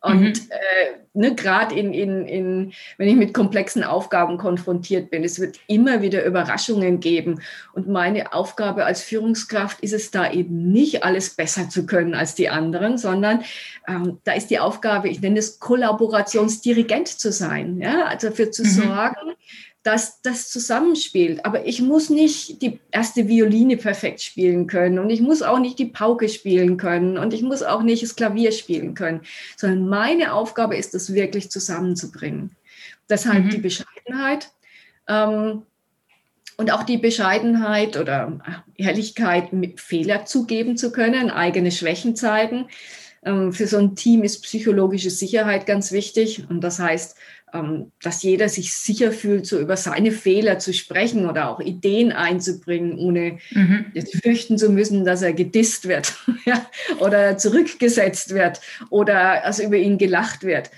[0.00, 0.50] Und mhm.
[0.50, 5.58] äh, ne, gerade in, in, in, wenn ich mit komplexen Aufgaben konfrontiert bin, es wird
[5.66, 7.40] immer wieder Überraschungen geben.
[7.72, 12.34] Und meine Aufgabe als Führungskraft ist es da eben nicht, alles besser zu können als
[12.34, 13.42] die anderen, sondern
[13.88, 17.78] ähm, da ist die Aufgabe, ich nenne es Kollaborationsdirigent zu sein.
[17.80, 18.04] Ja?
[18.04, 18.68] Also dafür zu mhm.
[18.68, 19.36] sorgen,
[19.86, 21.44] dass das zusammenspielt.
[21.44, 25.78] Aber ich muss nicht die erste Violine perfekt spielen können und ich muss auch nicht
[25.78, 29.20] die Pauke spielen können und ich muss auch nicht das Klavier spielen können,
[29.56, 32.56] sondern meine Aufgabe ist es wirklich zusammenzubringen.
[33.08, 33.50] Deshalb mhm.
[33.50, 34.50] die Bescheidenheit
[35.08, 35.62] ähm,
[36.56, 42.68] und auch die Bescheidenheit oder Ehrlichkeit, Fehler zugeben zu können, eigene Schwächen zeigen.
[43.24, 47.16] Ähm, für so ein Team ist psychologische Sicherheit ganz wichtig und das heißt,
[47.52, 52.12] ähm, dass jeder sich sicher fühlt, so über seine Fehler zu sprechen oder auch Ideen
[52.12, 53.86] einzubringen, ohne mhm.
[54.22, 56.14] fürchten zu müssen, dass er gedisst wird
[56.44, 56.66] ja,
[56.98, 60.70] oder zurückgesetzt wird oder also über ihn gelacht wird.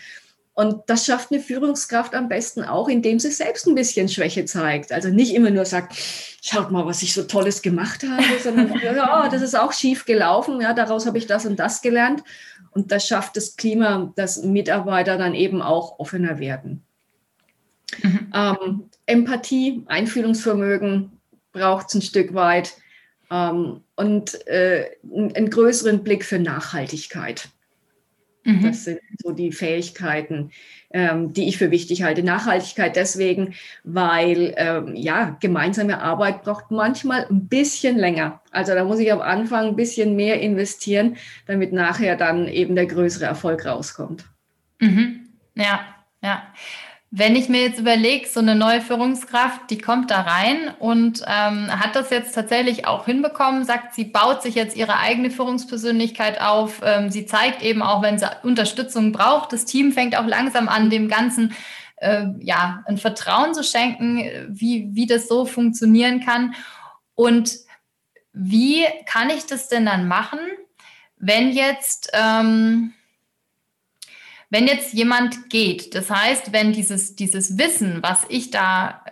[0.58, 4.90] Und das schafft eine Führungskraft am besten auch, indem sie selbst ein bisschen Schwäche zeigt.
[4.90, 5.94] Also nicht immer nur sagt,
[6.42, 10.60] schaut mal, was ich so Tolles gemacht habe, sondern ja, das ist auch schief gelaufen,
[10.60, 12.24] ja, daraus habe ich das und das gelernt.
[12.72, 16.82] Und das schafft das Klima, dass Mitarbeiter dann eben auch offener werden.
[18.02, 18.32] Mhm.
[18.34, 21.12] Ähm, Empathie, Einfühlungsvermögen
[21.52, 22.74] braucht es ein Stück weit
[23.30, 27.48] ähm, und äh, einen größeren Blick für Nachhaltigkeit.
[28.48, 28.62] Mhm.
[28.62, 30.52] Das sind so die Fähigkeiten,
[30.90, 32.22] ähm, die ich für wichtig halte.
[32.22, 38.40] Nachhaltigkeit deswegen, weil ähm, ja, gemeinsame Arbeit braucht manchmal ein bisschen länger.
[38.50, 42.86] Also da muss ich am Anfang ein bisschen mehr investieren, damit nachher dann eben der
[42.86, 44.24] größere Erfolg rauskommt.
[44.80, 45.28] Mhm.
[45.54, 45.80] Ja,
[46.22, 46.42] ja.
[47.10, 51.68] Wenn ich mir jetzt überlege, so eine neue Führungskraft, die kommt da rein und ähm,
[51.70, 56.82] hat das jetzt tatsächlich auch hinbekommen, sagt, sie baut sich jetzt ihre eigene Führungspersönlichkeit auf.
[56.84, 59.54] Ähm, sie zeigt eben auch, wenn sie Unterstützung braucht.
[59.54, 61.54] Das Team fängt auch langsam an, dem Ganzen
[61.96, 66.54] äh, ja, ein Vertrauen zu schenken, wie, wie das so funktionieren kann.
[67.14, 67.56] Und
[68.34, 70.40] wie kann ich das denn dann machen,
[71.16, 72.10] wenn jetzt...
[72.12, 72.92] Ähm,
[74.50, 79.04] wenn jetzt jemand geht, das heißt, wenn dieses, dieses Wissen, was ich da,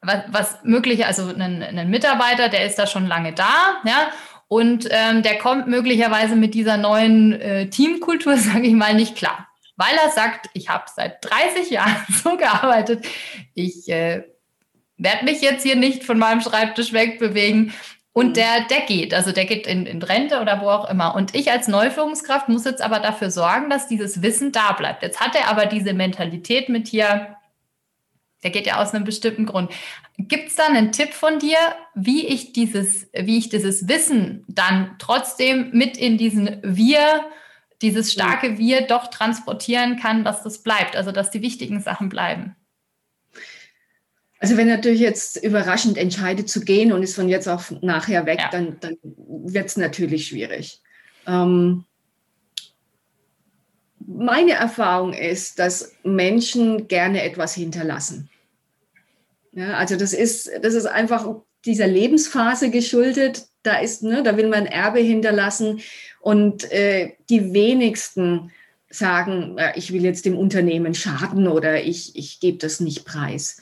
[0.00, 4.10] was, was möglich, also ein, ein Mitarbeiter, der ist da schon lange da, ja,
[4.48, 9.48] und ähm, der kommt möglicherweise mit dieser neuen äh, Teamkultur, sage ich mal, nicht klar.
[9.76, 13.04] Weil er sagt, ich habe seit 30 Jahren so gearbeitet,
[13.54, 14.24] ich äh,
[14.96, 17.72] werde mich jetzt hier nicht von meinem Schreibtisch wegbewegen.
[18.14, 18.34] Und mhm.
[18.34, 21.16] der, der geht, also der geht in, in Rente oder wo auch immer.
[21.16, 25.02] Und ich als Neuführungskraft muss jetzt aber dafür sorgen, dass dieses Wissen da bleibt.
[25.02, 27.36] Jetzt hat er aber diese Mentalität mit hier,
[28.44, 29.72] der geht ja aus einem bestimmten Grund.
[30.16, 31.58] Gibt es da einen Tipp von dir,
[31.94, 37.24] wie ich dieses, wie ich dieses Wissen dann trotzdem mit in diesen Wir,
[37.82, 42.54] dieses starke Wir doch transportieren kann, dass das bleibt, also dass die wichtigen Sachen bleiben?
[44.44, 48.40] Also wenn natürlich jetzt überraschend entscheidet zu gehen und ist von jetzt auf nachher weg,
[48.40, 48.50] ja.
[48.50, 50.82] dann, dann wird es natürlich schwierig.
[51.26, 51.86] Ähm,
[54.00, 58.28] meine Erfahrung ist, dass Menschen gerne etwas hinterlassen.
[59.52, 61.26] Ja, also das ist, das ist einfach
[61.64, 63.46] dieser Lebensphase geschuldet.
[63.62, 65.80] Da ist, ne, da will man Erbe hinterlassen
[66.20, 68.52] und äh, die wenigsten
[68.90, 73.56] sagen, ich will jetzt dem Unternehmen schaden oder ich, ich gebe das nicht preis.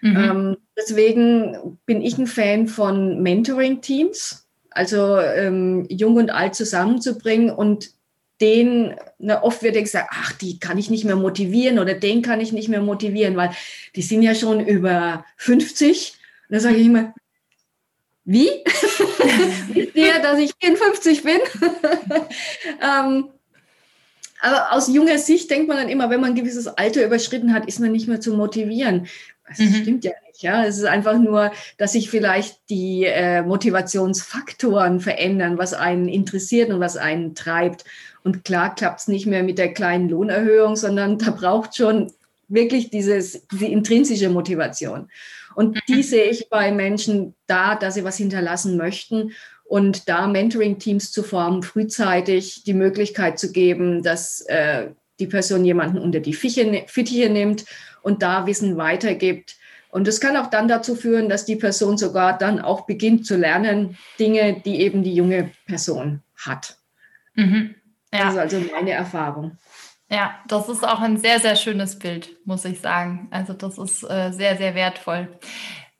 [0.00, 0.16] Mhm.
[0.16, 7.90] Ähm, deswegen bin ich ein Fan von Mentoring-Teams, also ähm, jung und alt zusammenzubringen und
[8.40, 12.20] den, na, oft wird ja gesagt, ach, die kann ich nicht mehr motivieren oder den
[12.20, 13.50] kann ich nicht mehr motivieren, weil
[13.94, 16.14] die sind ja schon über 50.
[16.48, 17.14] Und da sage ich immer,
[18.24, 18.48] wie?
[19.68, 21.38] Wisst ihr, dass ich 54 bin?
[22.82, 23.28] ähm,
[24.40, 27.66] aber aus junger Sicht denkt man dann immer, wenn man ein gewisses Alter überschritten hat,
[27.66, 29.06] ist man nicht mehr zu motivieren.
[29.48, 29.74] Das mhm.
[29.74, 30.42] stimmt ja nicht.
[30.42, 36.70] Ja, es ist einfach nur, dass sich vielleicht die äh, Motivationsfaktoren verändern, was einen interessiert
[36.70, 37.84] und was einen treibt.
[38.24, 42.12] Und klar klappt es nicht mehr mit der kleinen Lohnerhöhung, sondern da braucht schon
[42.48, 45.08] wirklich dieses, diese intrinsische Motivation.
[45.54, 46.02] Und die mhm.
[46.02, 49.32] sehe ich bei Menschen da, dass sie was hinterlassen möchten
[49.64, 55.98] und da Mentoring-Teams zu formen, frühzeitig die Möglichkeit zu geben, dass äh, die Person jemanden
[55.98, 57.64] unter die Fittiche, Fittiche nimmt
[58.06, 59.56] und da Wissen weitergibt.
[59.90, 63.36] Und das kann auch dann dazu führen, dass die Person sogar dann auch beginnt zu
[63.36, 66.76] lernen, Dinge, die eben die junge Person hat.
[67.34, 67.74] Mhm.
[68.12, 68.26] Ja.
[68.26, 69.58] Das ist also meine Erfahrung.
[70.08, 73.26] Ja, das ist auch ein sehr, sehr schönes Bild, muss ich sagen.
[73.32, 75.28] Also das ist äh, sehr, sehr wertvoll.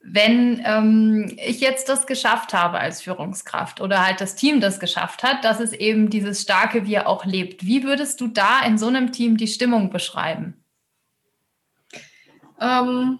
[0.00, 5.24] Wenn ähm, ich jetzt das geschafft habe als Führungskraft oder halt das Team das geschafft
[5.24, 8.86] hat, dass es eben dieses starke Wir auch lebt, wie würdest du da in so
[8.86, 10.62] einem Team die Stimmung beschreiben?
[12.60, 13.18] Ähm,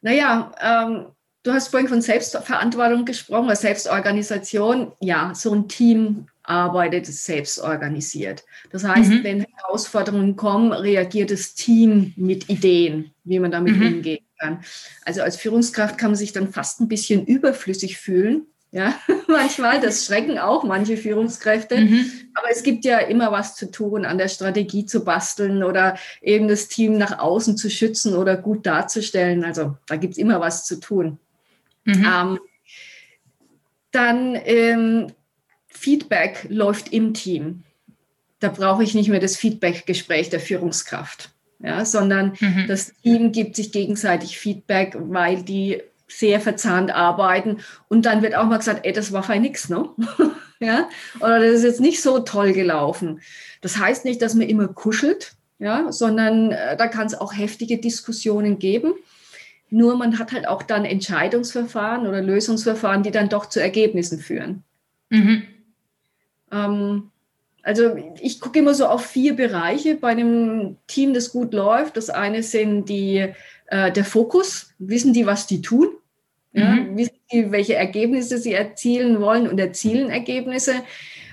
[0.00, 1.06] naja, ähm,
[1.42, 4.92] du hast vorhin von Selbstverantwortung gesprochen oder Selbstorganisation.
[5.00, 8.44] Ja, so ein Team arbeitet selbst organisiert.
[8.70, 9.24] Das heißt, mhm.
[9.24, 13.86] wenn Herausforderungen kommen, reagiert das Team mit Ideen, wie man damit mhm.
[13.86, 14.60] umgehen kann.
[15.04, 18.94] Also als Führungskraft kann man sich dann fast ein bisschen überflüssig fühlen, ja,
[19.28, 21.78] manchmal, das schrecken auch manche Führungskräfte.
[21.78, 22.10] Mhm.
[22.34, 26.48] Aber es gibt ja immer was zu tun, an der Strategie zu basteln oder eben
[26.48, 29.44] das Team nach außen zu schützen oder gut darzustellen.
[29.44, 31.18] Also da gibt es immer was zu tun.
[31.84, 32.06] Mhm.
[32.06, 32.40] Ähm,
[33.90, 35.12] dann ähm,
[35.68, 37.62] Feedback läuft im Team.
[38.40, 42.66] Da brauche ich nicht mehr das Feedback-Gespräch der Führungskraft, ja, sondern mhm.
[42.68, 47.58] das Team gibt sich gegenseitig Feedback, weil die sehr verzahnt arbeiten.
[47.88, 49.88] Und dann wird auch mal gesagt, ey, das war fein nix, ne?
[50.58, 50.88] ja?
[51.20, 53.20] Oder das ist jetzt nicht so toll gelaufen.
[53.60, 57.78] Das heißt nicht, dass man immer kuschelt, ja, sondern äh, da kann es auch heftige
[57.78, 58.94] Diskussionen geben.
[59.70, 64.62] Nur man hat halt auch dann Entscheidungsverfahren oder Lösungsverfahren, die dann doch zu Ergebnissen führen.
[65.10, 65.42] Mhm.
[66.50, 67.10] Ähm,
[67.62, 71.98] also ich gucke immer so auf vier Bereiche bei einem Team, das gut läuft.
[71.98, 73.34] Das eine sind die
[73.66, 74.72] äh, der Fokus.
[74.78, 75.88] Wissen die, was die tun?
[76.58, 76.96] Ja, mhm.
[76.96, 80.74] Wissen die, welche Ergebnisse sie erzielen wollen und erzielen Ergebnisse?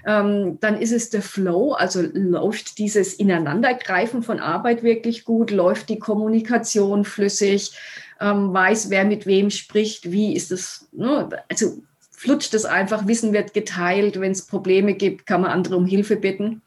[0.06, 5.90] Ähm, dann ist es der Flow, also läuft dieses Ineinandergreifen von Arbeit wirklich gut, läuft
[5.90, 7.72] die Kommunikation flüssig,
[8.22, 11.28] ähm, weiß, wer mit wem spricht, wie ist es, ne?
[11.50, 15.88] also flutscht es einfach, Wissen wird geteilt, wenn es Probleme gibt, kann man andere um
[15.88, 16.62] Hilfe bitten.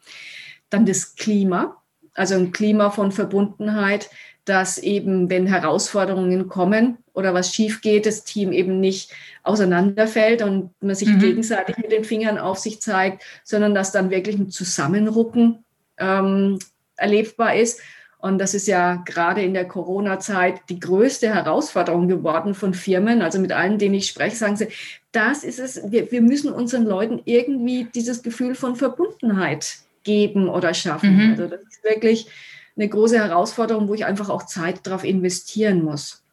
[0.69, 1.81] Dann das Klima,
[2.13, 4.09] also ein Klima von Verbundenheit,
[4.43, 9.11] dass eben, wenn Herausforderungen kommen oder was schief geht, das Team eben nicht
[9.43, 11.19] auseinanderfällt und man sich mhm.
[11.19, 15.63] gegenseitig mit den Fingern auf sich zeigt, sondern dass dann wirklich ein Zusammenrucken
[15.97, 16.57] ähm,
[16.95, 17.79] erlebbar ist.
[18.21, 23.21] Und das ist ja gerade in der Corona-Zeit die größte Herausforderung geworden von Firmen.
[23.21, 24.67] Also mit allen, denen ich spreche, sagen sie,
[25.11, 30.73] das ist es, wir, wir müssen unseren Leuten irgendwie dieses Gefühl von Verbundenheit geben oder
[30.73, 31.15] schaffen.
[31.15, 31.31] Mhm.
[31.31, 32.27] Also das ist wirklich
[32.75, 36.23] eine große Herausforderung, wo ich einfach auch Zeit darauf investieren muss,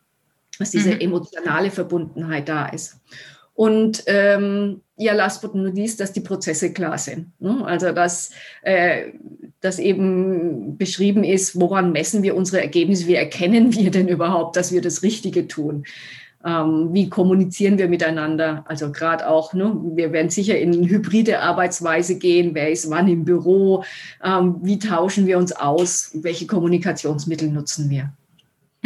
[0.58, 1.00] dass diese mhm.
[1.00, 3.00] emotionale Verbundenheit da ist.
[3.56, 7.32] Und ähm, ja, last but not least, dass die Prozesse klar sind.
[7.40, 7.64] Ne?
[7.64, 8.30] Also dass,
[8.62, 9.12] äh,
[9.62, 14.72] dass eben beschrieben ist, woran messen wir unsere Ergebnisse, wie erkennen wir denn überhaupt, dass
[14.72, 15.84] wir das Richtige tun.
[16.44, 18.64] Ähm, wie kommunizieren wir miteinander?
[18.68, 22.54] Also gerade auch, ne, wir werden sicher in hybride Arbeitsweise gehen.
[22.54, 23.84] Wer ist wann im Büro?
[24.22, 26.10] Ähm, wie tauschen wir uns aus?
[26.14, 28.12] Welche Kommunikationsmittel nutzen wir?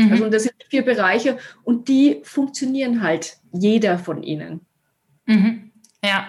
[0.07, 0.13] Mhm.
[0.13, 4.61] Also das sind vier Bereiche und die funktionieren halt jeder von ihnen.
[5.27, 5.71] Mhm.
[6.03, 6.27] Ja,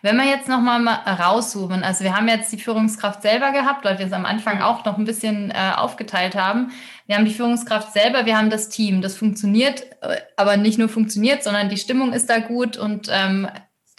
[0.00, 4.06] wenn wir jetzt nochmal rauszoomen, also wir haben jetzt die Führungskraft selber gehabt, weil wir
[4.06, 6.70] es am Anfang auch noch ein bisschen äh, aufgeteilt haben.
[7.06, 9.02] Wir haben die Führungskraft selber, wir haben das Team.
[9.02, 13.48] Das funktioniert, äh, aber nicht nur funktioniert, sondern die Stimmung ist da gut und ähm,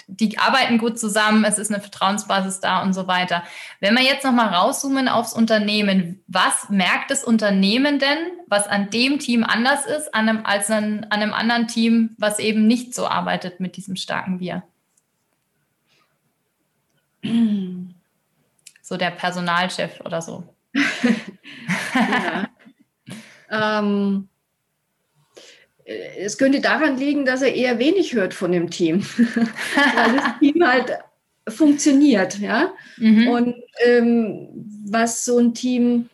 [0.09, 3.43] die arbeiten gut zusammen, es ist eine Vertrauensbasis da und so weiter.
[3.79, 8.17] Wenn wir jetzt nochmal rauszoomen aufs Unternehmen, was merkt das Unternehmen denn,
[8.47, 12.39] was an dem Team anders ist an einem, als an, an einem anderen Team, was
[12.39, 14.63] eben nicht so arbeitet mit diesem starken Wir?
[18.81, 20.55] so der Personalchef oder so.
[23.51, 24.29] ähm,
[26.17, 30.67] es könnte daran liegen, dass er eher wenig hört von dem Team, weil das Team
[30.67, 30.99] halt
[31.47, 32.39] funktioniert.
[32.39, 32.73] Ja?
[32.97, 33.27] Mhm.
[33.27, 34.49] Und ähm,
[34.85, 36.09] was so ein Team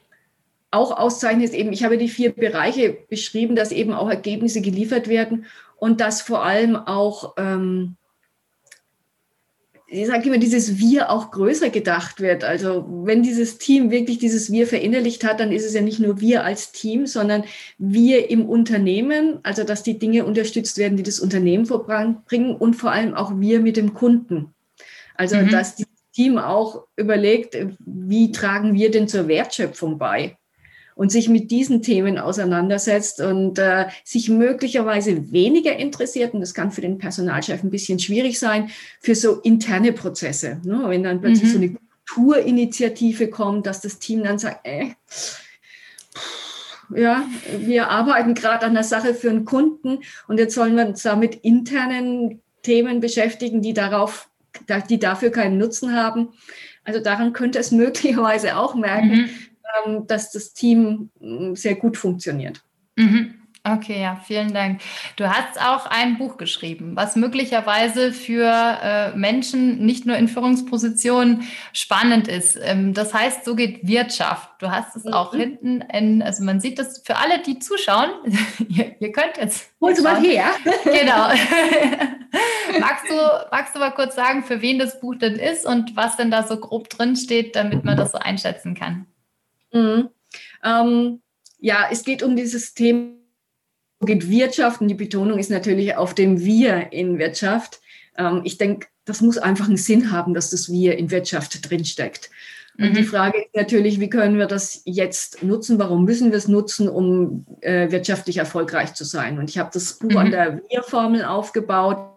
[0.71, 5.07] auch auszeichnet, ist eben, ich habe die vier Bereiche beschrieben, dass eben auch Ergebnisse geliefert
[5.07, 5.45] werden
[5.77, 7.95] und dass vor allem auch ähm,
[9.95, 12.43] ich sage immer, dieses Wir auch größer gedacht wird.
[12.43, 16.19] Also wenn dieses Team wirklich dieses Wir verinnerlicht hat, dann ist es ja nicht nur
[16.19, 17.43] wir als Team, sondern
[17.77, 22.91] wir im Unternehmen, also dass die Dinge unterstützt werden, die das Unternehmen vorbringen und vor
[22.91, 24.53] allem auch wir mit dem Kunden.
[25.15, 25.49] Also mhm.
[25.49, 30.37] dass dieses Team auch überlegt, wie tragen wir denn zur Wertschöpfung bei?
[30.95, 36.71] Und sich mit diesen Themen auseinandersetzt und äh, sich möglicherweise weniger interessiert, und das kann
[36.71, 38.69] für den Personalchef ein bisschen schwierig sein,
[39.01, 40.61] für so interne Prozesse.
[40.63, 40.83] Ne?
[40.87, 41.51] Wenn dann plötzlich mhm.
[41.51, 41.77] so eine
[42.07, 44.91] Kulturinitiative kommt, dass das Team dann sagt, äh,
[46.95, 47.25] ja,
[47.59, 51.15] wir arbeiten gerade an der Sache für einen Kunden und jetzt sollen wir uns da
[51.15, 54.29] mit internen Themen beschäftigen, die darauf,
[54.89, 56.29] die dafür keinen Nutzen haben.
[56.83, 59.29] Also daran könnte es möglicherweise auch merken, mhm
[59.85, 62.63] ähm, dass das Team mm, sehr gut funktioniert.
[62.95, 63.35] Mhm.
[63.67, 64.79] Okay, ja, vielen Dank.
[65.15, 71.47] Du hast auch ein Buch geschrieben, was möglicherweise für äh, Menschen nicht nur in Führungspositionen
[71.73, 72.59] spannend ist.
[72.61, 74.49] Ähm, das heißt, so geht Wirtschaft.
[74.59, 75.13] Du hast es mhm.
[75.13, 78.11] auch hinten, in, also man sieht das für alle, die zuschauen.
[78.69, 79.71] ihr, ihr, könnt jetzt.
[79.81, 80.45] Holst du mal her?
[80.83, 81.29] genau.
[82.79, 83.15] magst, du,
[83.49, 86.43] magst du mal kurz sagen, für wen das Buch denn ist und was denn da
[86.43, 89.07] so grob drin steht, damit man das so einschätzen kann?
[89.75, 90.09] Mhm.
[90.63, 91.21] Ähm,
[91.59, 93.11] ja, es geht um dieses Thema
[94.01, 97.79] geht Wirtschaft und die Betonung ist natürlich auf dem Wir in Wirtschaft.
[98.17, 102.29] Ähm, ich denke, das muss einfach einen Sinn haben, dass das Wir in Wirtschaft drinsteckt.
[102.77, 102.93] Und mhm.
[102.95, 105.79] die Frage ist natürlich, wie können wir das jetzt nutzen?
[105.79, 109.39] Warum müssen wir es nutzen, um äh, wirtschaftlich erfolgreich zu sein?
[109.39, 110.17] Und ich habe das Buch mhm.
[110.17, 112.14] an der Wir-Formel aufgebaut.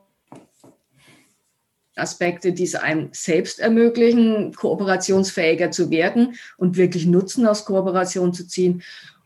[1.99, 8.47] Aspekte, die es einem selbst ermöglichen, kooperationsfähiger zu werden und wirklich Nutzen aus Kooperation zu
[8.47, 8.83] ziehen.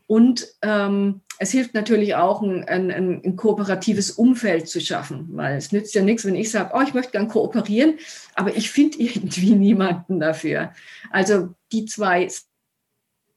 [0.07, 5.71] Und ähm, es hilft natürlich auch, ein, ein, ein, kooperatives Umfeld zu schaffen, weil es
[5.71, 7.95] nützt ja nichts, wenn ich sage, oh, ich möchte gern kooperieren,
[8.35, 10.73] aber ich finde irgendwie niemanden dafür.
[11.09, 12.27] Also die zwei.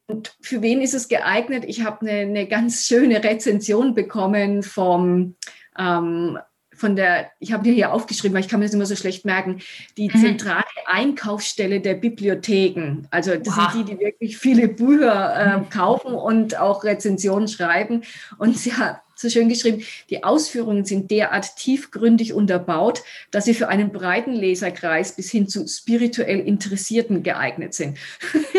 [0.08, 1.64] Und für wen ist es geeignet?
[1.66, 5.34] Ich habe eine, eine ganz schöne Rezension bekommen vom
[5.78, 6.38] ähm,
[6.76, 9.24] von der, ich habe dir hier aufgeschrieben, weil ich kann mir das immer so schlecht
[9.24, 9.60] merken,
[9.96, 10.20] die mhm.
[10.20, 13.06] zentrale Einkaufsstelle der Bibliotheken.
[13.10, 13.72] Also das wow.
[13.72, 18.02] sind die, die wirklich viele Bücher äh, kaufen und auch Rezensionen schreiben.
[18.38, 23.68] Und sie hat so schön geschrieben, die Ausführungen sind derart tiefgründig unterbaut, dass sie für
[23.68, 27.96] einen breiten Leserkreis bis hin zu spirituell Interessierten geeignet sind.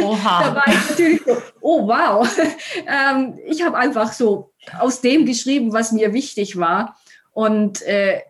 [0.01, 0.43] Oha.
[0.43, 2.27] da war ich natürlich so, oh wow.
[2.87, 6.97] ähm, ich habe einfach so aus dem geschrieben, was mir wichtig war.
[7.37, 8.21] Und äh,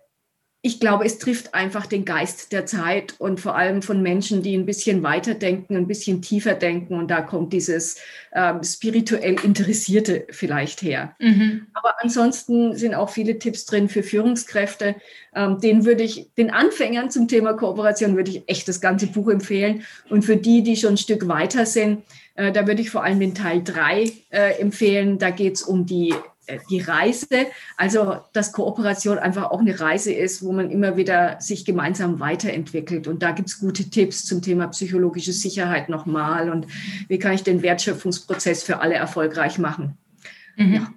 [0.61, 4.53] ich glaube, es trifft einfach den Geist der Zeit und vor allem von Menschen, die
[4.53, 6.95] ein bisschen weiter denken, ein bisschen tiefer denken.
[6.95, 8.01] Und da kommt dieses
[8.33, 11.15] ähm, spirituell Interessierte vielleicht her.
[11.19, 11.67] Mhm.
[11.73, 14.97] Aber ansonsten sind auch viele Tipps drin für Führungskräfte.
[15.33, 19.29] Ähm, den würde ich, den Anfängern zum Thema Kooperation würde ich echt das ganze Buch
[19.29, 19.83] empfehlen.
[20.09, 22.03] Und für die, die schon ein Stück weiter sind,
[22.35, 25.17] äh, da würde ich vor allem den Teil 3 äh, empfehlen.
[25.17, 26.13] Da geht es um die
[26.69, 27.27] die Reise,
[27.75, 33.07] also dass Kooperation einfach auch eine Reise ist, wo man immer wieder sich gemeinsam weiterentwickelt.
[33.07, 36.67] Und da gibt es gute Tipps zum Thema psychologische Sicherheit nochmal und
[37.07, 39.97] wie kann ich den Wertschöpfungsprozess für alle erfolgreich machen.
[40.55, 40.73] Mhm.
[40.73, 40.87] Ja.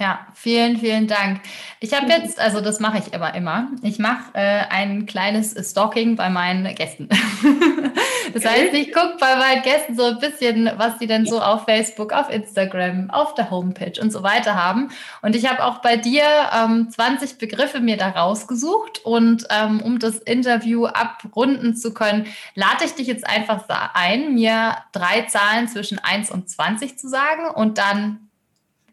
[0.00, 1.40] Ja, vielen, vielen Dank.
[1.78, 3.70] Ich habe jetzt, also das mache ich immer, immer.
[3.82, 7.08] Ich mache äh, ein kleines Stalking bei meinen Gästen.
[8.34, 11.66] das heißt, ich gucke bei meinen Gästen so ein bisschen, was die denn so auf
[11.66, 14.90] Facebook, auf Instagram, auf der Homepage und so weiter haben.
[15.22, 19.04] Und ich habe auch bei dir ähm, 20 Begriffe mir da rausgesucht.
[19.04, 22.26] Und ähm, um das Interview abrunden zu können,
[22.56, 27.48] lade ich dich jetzt einfach ein, mir drei Zahlen zwischen 1 und 20 zu sagen
[27.54, 28.30] und dann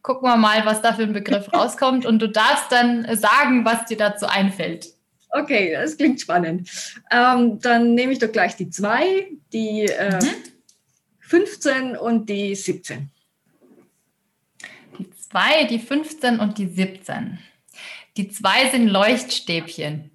[0.04, 2.06] gucken wir mal, was da für ein Begriff rauskommt.
[2.06, 5.01] Und du darfst dann sagen, was dir dazu einfällt.
[5.32, 6.70] Okay, das klingt spannend.
[7.10, 10.30] Ähm, dann nehme ich doch gleich die 2, die äh, mhm.
[11.20, 13.10] 15 und die 17.
[15.00, 17.40] Die 2, die 15 und die 17.
[18.18, 20.12] Die 2 sind Leuchtstäbchen.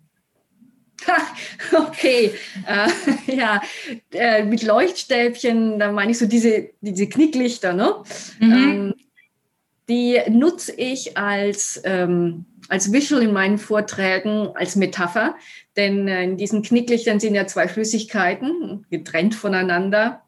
[1.72, 2.32] okay,
[2.66, 2.88] äh,
[3.36, 3.62] ja,
[4.12, 8.02] äh, mit Leuchtstäbchen, da meine ich so diese, diese Knicklichter, ne?
[8.38, 8.52] Mhm.
[8.52, 8.94] Ähm,
[9.88, 15.36] die nutze ich als, ähm, als Visual in meinen Vorträgen, als Metapher.
[15.76, 20.22] Denn äh, in diesen Knicklichtern sind ja zwei Flüssigkeiten, getrennt voneinander,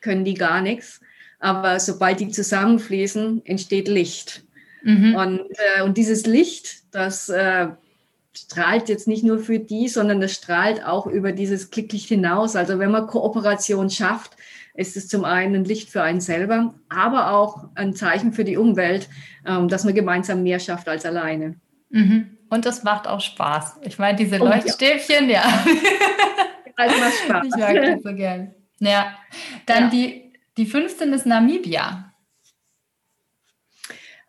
[0.00, 1.00] können die gar nichts.
[1.40, 4.44] Aber sobald die zusammenfließen, entsteht Licht.
[4.82, 5.14] Mhm.
[5.14, 5.40] Und,
[5.76, 7.68] äh, und dieses Licht, das äh,
[8.32, 12.56] strahlt jetzt nicht nur für die, sondern das strahlt auch über dieses Klicklicht hinaus.
[12.56, 14.36] Also wenn man Kooperation schafft,
[14.78, 18.56] ist es zum einen ein Licht für einen selber, aber auch ein Zeichen für die
[18.56, 19.08] Umwelt,
[19.44, 21.56] ähm, dass man gemeinsam mehr schafft als alleine.
[21.90, 22.38] Mhm.
[22.48, 23.80] Und das macht auch Spaß.
[23.82, 25.42] Ich meine, diese Leuchtstäbchen, ja.
[25.42, 25.66] ja.
[26.76, 27.46] Also macht Spaß.
[27.46, 28.54] Ich mag das so gern.
[28.78, 29.16] Ja.
[29.66, 29.90] Dann ja.
[29.90, 32.14] Die, die 15 ist Namibia.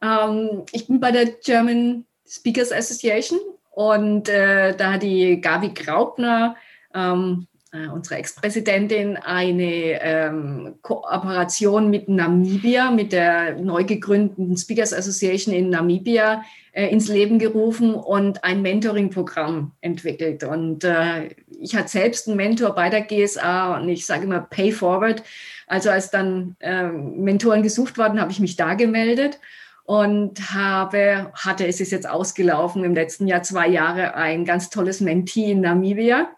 [0.02, 3.40] Ähm, ich bin bei der German Speakers Association
[3.70, 6.56] und äh, da hat die Gabi Graupner
[6.96, 15.54] ähm, äh, unsere Ex-Präsidentin eine ähm, Kooperation mit Namibia, mit der neu gegründeten Speakers Association
[15.54, 20.44] in Namibia äh, ins Leben gerufen und ein Mentoring-Programm entwickelt.
[20.44, 24.72] Und äh, ich hatte selbst einen Mentor bei der GSA und ich sage immer Pay
[24.72, 25.24] Forward.
[25.68, 29.40] Also als dann ähm, Mentoren gesucht wurden, habe ich mich da gemeldet
[29.84, 35.02] und habe, hatte, es ist jetzt ausgelaufen, im letzten Jahr zwei Jahre ein ganz tolles
[35.02, 36.30] Mentee in Namibia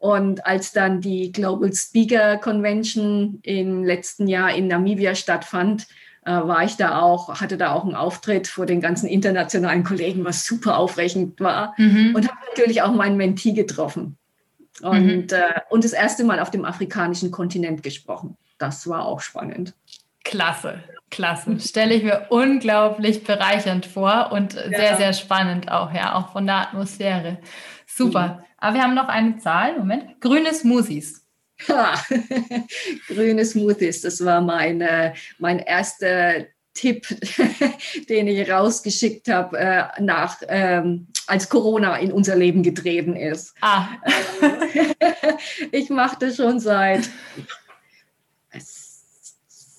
[0.00, 5.86] und als dann die Global Speaker Convention im letzten Jahr in Namibia stattfand,
[6.24, 10.24] äh, war ich da auch, hatte da auch einen Auftritt vor den ganzen internationalen Kollegen,
[10.24, 11.74] was super aufregend war.
[11.76, 12.14] Mhm.
[12.14, 14.16] Und habe natürlich auch meinen Mentee getroffen.
[14.80, 15.26] Und, mhm.
[15.32, 18.38] äh, und das erste Mal auf dem afrikanischen Kontinent gesprochen.
[18.56, 19.74] Das war auch spannend.
[20.24, 21.60] Klasse, klasse.
[21.60, 24.68] Stelle ich mir unglaublich bereichernd vor und ja.
[24.70, 27.36] sehr, sehr spannend auch, ja, auch von der Atmosphäre.
[27.94, 28.38] Super.
[28.38, 28.44] Mhm.
[28.58, 29.78] Aber wir haben noch eine Zahl.
[29.78, 30.20] Moment.
[30.20, 31.26] Grüne Smoothies.
[33.08, 37.06] grüne Smoothies, das war mein, äh, mein erster Tipp,
[38.08, 43.54] den ich rausgeschickt habe, äh, nach, ähm, als Corona in unser Leben getreten ist.
[43.60, 43.88] Ah.
[45.72, 47.10] ich mache das schon seit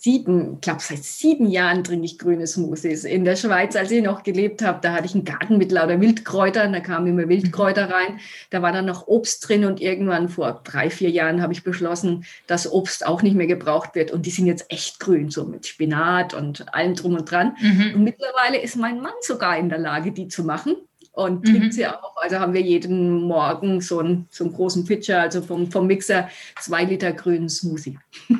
[0.01, 3.03] sieben, ich glaube seit sieben Jahren trinke ich grüne Smoothies.
[3.03, 6.01] In der Schweiz, als ich noch gelebt habe, da hatte ich einen Garten mit lauter
[6.01, 8.19] Wildkräutern, da kamen immer Wildkräuter rein.
[8.49, 12.25] Da war dann noch Obst drin und irgendwann vor drei, vier Jahren habe ich beschlossen,
[12.47, 15.67] dass Obst auch nicht mehr gebraucht wird und die sind jetzt echt grün, so mit
[15.67, 17.55] Spinat und allem drum und dran.
[17.61, 17.91] Mhm.
[17.95, 20.77] Und mittlerweile ist mein Mann sogar in der Lage, die zu machen
[21.11, 21.71] und trinkt mhm.
[21.71, 22.17] sie auch.
[22.17, 26.27] Also haben wir jeden Morgen so einen, so einen großen Pitcher, also vom, vom Mixer,
[26.59, 27.99] zwei Liter grünen Smoothie.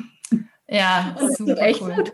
[0.72, 1.94] Ja, super echt cool.
[1.94, 2.12] Gut.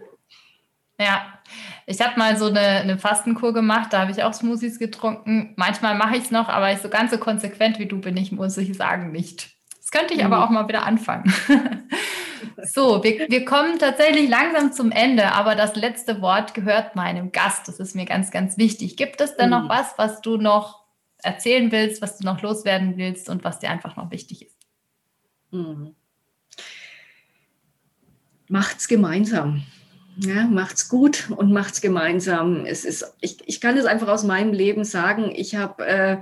[1.00, 1.38] Ja,
[1.86, 5.54] ich habe mal so eine, eine, Fastenkur gemacht, da habe ich auch Smoothies getrunken.
[5.56, 8.32] Manchmal mache ich es noch, aber ich so ganz so konsequent wie du bin ich,
[8.32, 9.50] muss ich sagen, nicht.
[9.80, 10.32] Das könnte ich mhm.
[10.32, 11.32] aber auch mal wieder anfangen.
[12.64, 17.68] so, wir, wir kommen tatsächlich langsam zum Ende, aber das letzte Wort gehört meinem Gast.
[17.68, 18.96] Das ist mir ganz, ganz wichtig.
[18.96, 19.62] Gibt es denn mhm.
[19.62, 20.84] noch was, was du noch
[21.22, 24.56] erzählen willst, was du noch loswerden willst und was dir einfach noch wichtig ist?
[25.52, 25.94] Mhm.
[28.48, 29.62] Macht's gemeinsam.
[30.16, 32.64] Ja, macht's gut und macht's gemeinsam.
[32.66, 35.30] Es ist, ich, ich kann es einfach aus meinem Leben sagen.
[35.34, 36.16] Ich habe äh,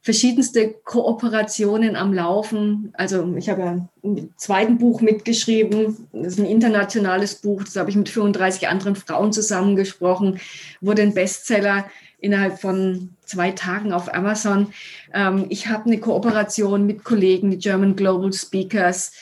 [0.00, 2.92] verschiedenste Kooperationen am Laufen.
[2.94, 6.08] Also ich habe ja ein zweites Buch mitgeschrieben.
[6.12, 7.62] Das ist ein internationales Buch.
[7.62, 10.40] Das habe ich mit 35 anderen Frauen zusammengesprochen.
[10.80, 11.84] Wurde ein Bestseller
[12.20, 14.72] innerhalb von zwei Tagen auf Amazon.
[15.14, 19.12] Ähm, ich habe eine Kooperation mit Kollegen, die German Global Speakers.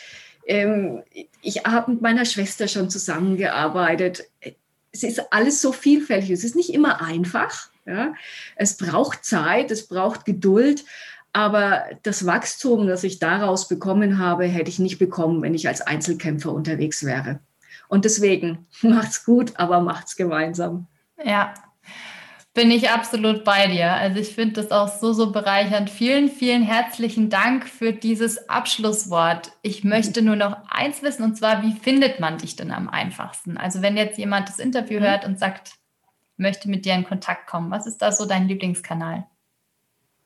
[0.46, 1.02] Ähm,
[1.42, 4.24] ich habe mit meiner Schwester schon zusammengearbeitet.
[4.92, 6.30] Es ist alles so vielfältig.
[6.30, 7.68] Es ist nicht immer einfach.
[7.84, 8.14] Ja?
[8.54, 10.84] Es braucht Zeit, es braucht Geduld.
[11.32, 15.82] Aber das Wachstum, das ich daraus bekommen habe, hätte ich nicht bekommen, wenn ich als
[15.82, 17.40] Einzelkämpfer unterwegs wäre.
[17.88, 20.86] Und deswegen macht's gut, aber macht's gemeinsam.
[21.22, 21.52] Ja,
[22.56, 23.92] bin ich absolut bei dir.
[23.92, 25.90] Also ich finde das auch so, so bereichernd.
[25.90, 29.52] Vielen, vielen herzlichen Dank für dieses Abschlusswort.
[29.60, 33.58] Ich möchte nur noch eins wissen, und zwar, wie findet man dich denn am einfachsten?
[33.58, 35.04] Also wenn jetzt jemand das Interview mhm.
[35.04, 35.74] hört und sagt,
[36.38, 39.26] möchte mit dir in Kontakt kommen, was ist da so dein Lieblingskanal?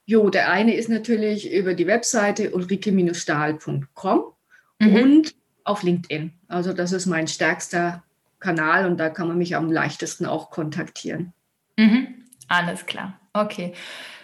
[0.06, 4.24] Jo, der eine ist natürlich über die Webseite ulrike-stahl.com
[4.78, 4.94] mhm.
[4.94, 6.32] und auf LinkedIn.
[6.46, 8.04] Also das ist mein stärkster
[8.38, 11.32] Kanal und da kann man mich am leichtesten auch kontaktieren.
[11.76, 12.24] Mhm.
[12.48, 13.18] Alles klar.
[13.32, 13.72] Okay.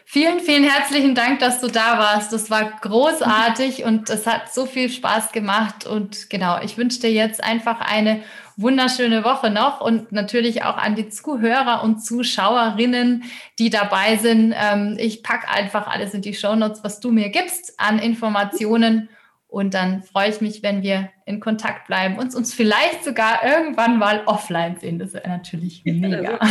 [0.09, 2.33] Vielen, vielen herzlichen Dank, dass du da warst.
[2.33, 5.85] Das war großartig und es hat so viel Spaß gemacht.
[5.85, 8.23] Und genau, ich wünsche dir jetzt einfach eine
[8.57, 13.25] wunderschöne Woche noch und natürlich auch an die Zuhörer und Zuschauerinnen,
[13.59, 14.55] die dabei sind.
[14.57, 19.09] Ähm, ich packe einfach alles in die Shownotes, was du mir gibst an Informationen.
[19.57, 23.99] Und dann freue ich mich, wenn wir in Kontakt bleiben und uns vielleicht sogar irgendwann
[23.99, 24.99] mal offline sehen.
[24.99, 26.39] Das wäre natürlich mega.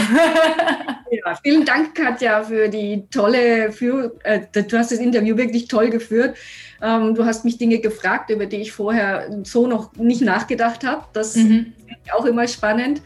[1.11, 4.09] Ja, vielen Dank, Katja, für die tolle Führung.
[4.23, 6.35] Äh, du hast das Interview wirklich toll geführt.
[6.81, 11.05] Ähm, du hast mich Dinge gefragt, über die ich vorher so noch nicht nachgedacht habe.
[11.13, 11.73] Das mhm.
[11.87, 13.03] ist auch immer spannend.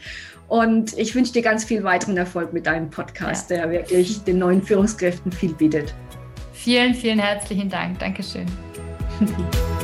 [0.48, 3.58] Und ich wünsche dir ganz viel weiteren Erfolg mit deinem Podcast, ja.
[3.58, 5.94] der wirklich den neuen Führungskräften viel bietet.
[6.54, 7.98] Vielen, vielen herzlichen Dank.
[7.98, 8.46] Dankeschön.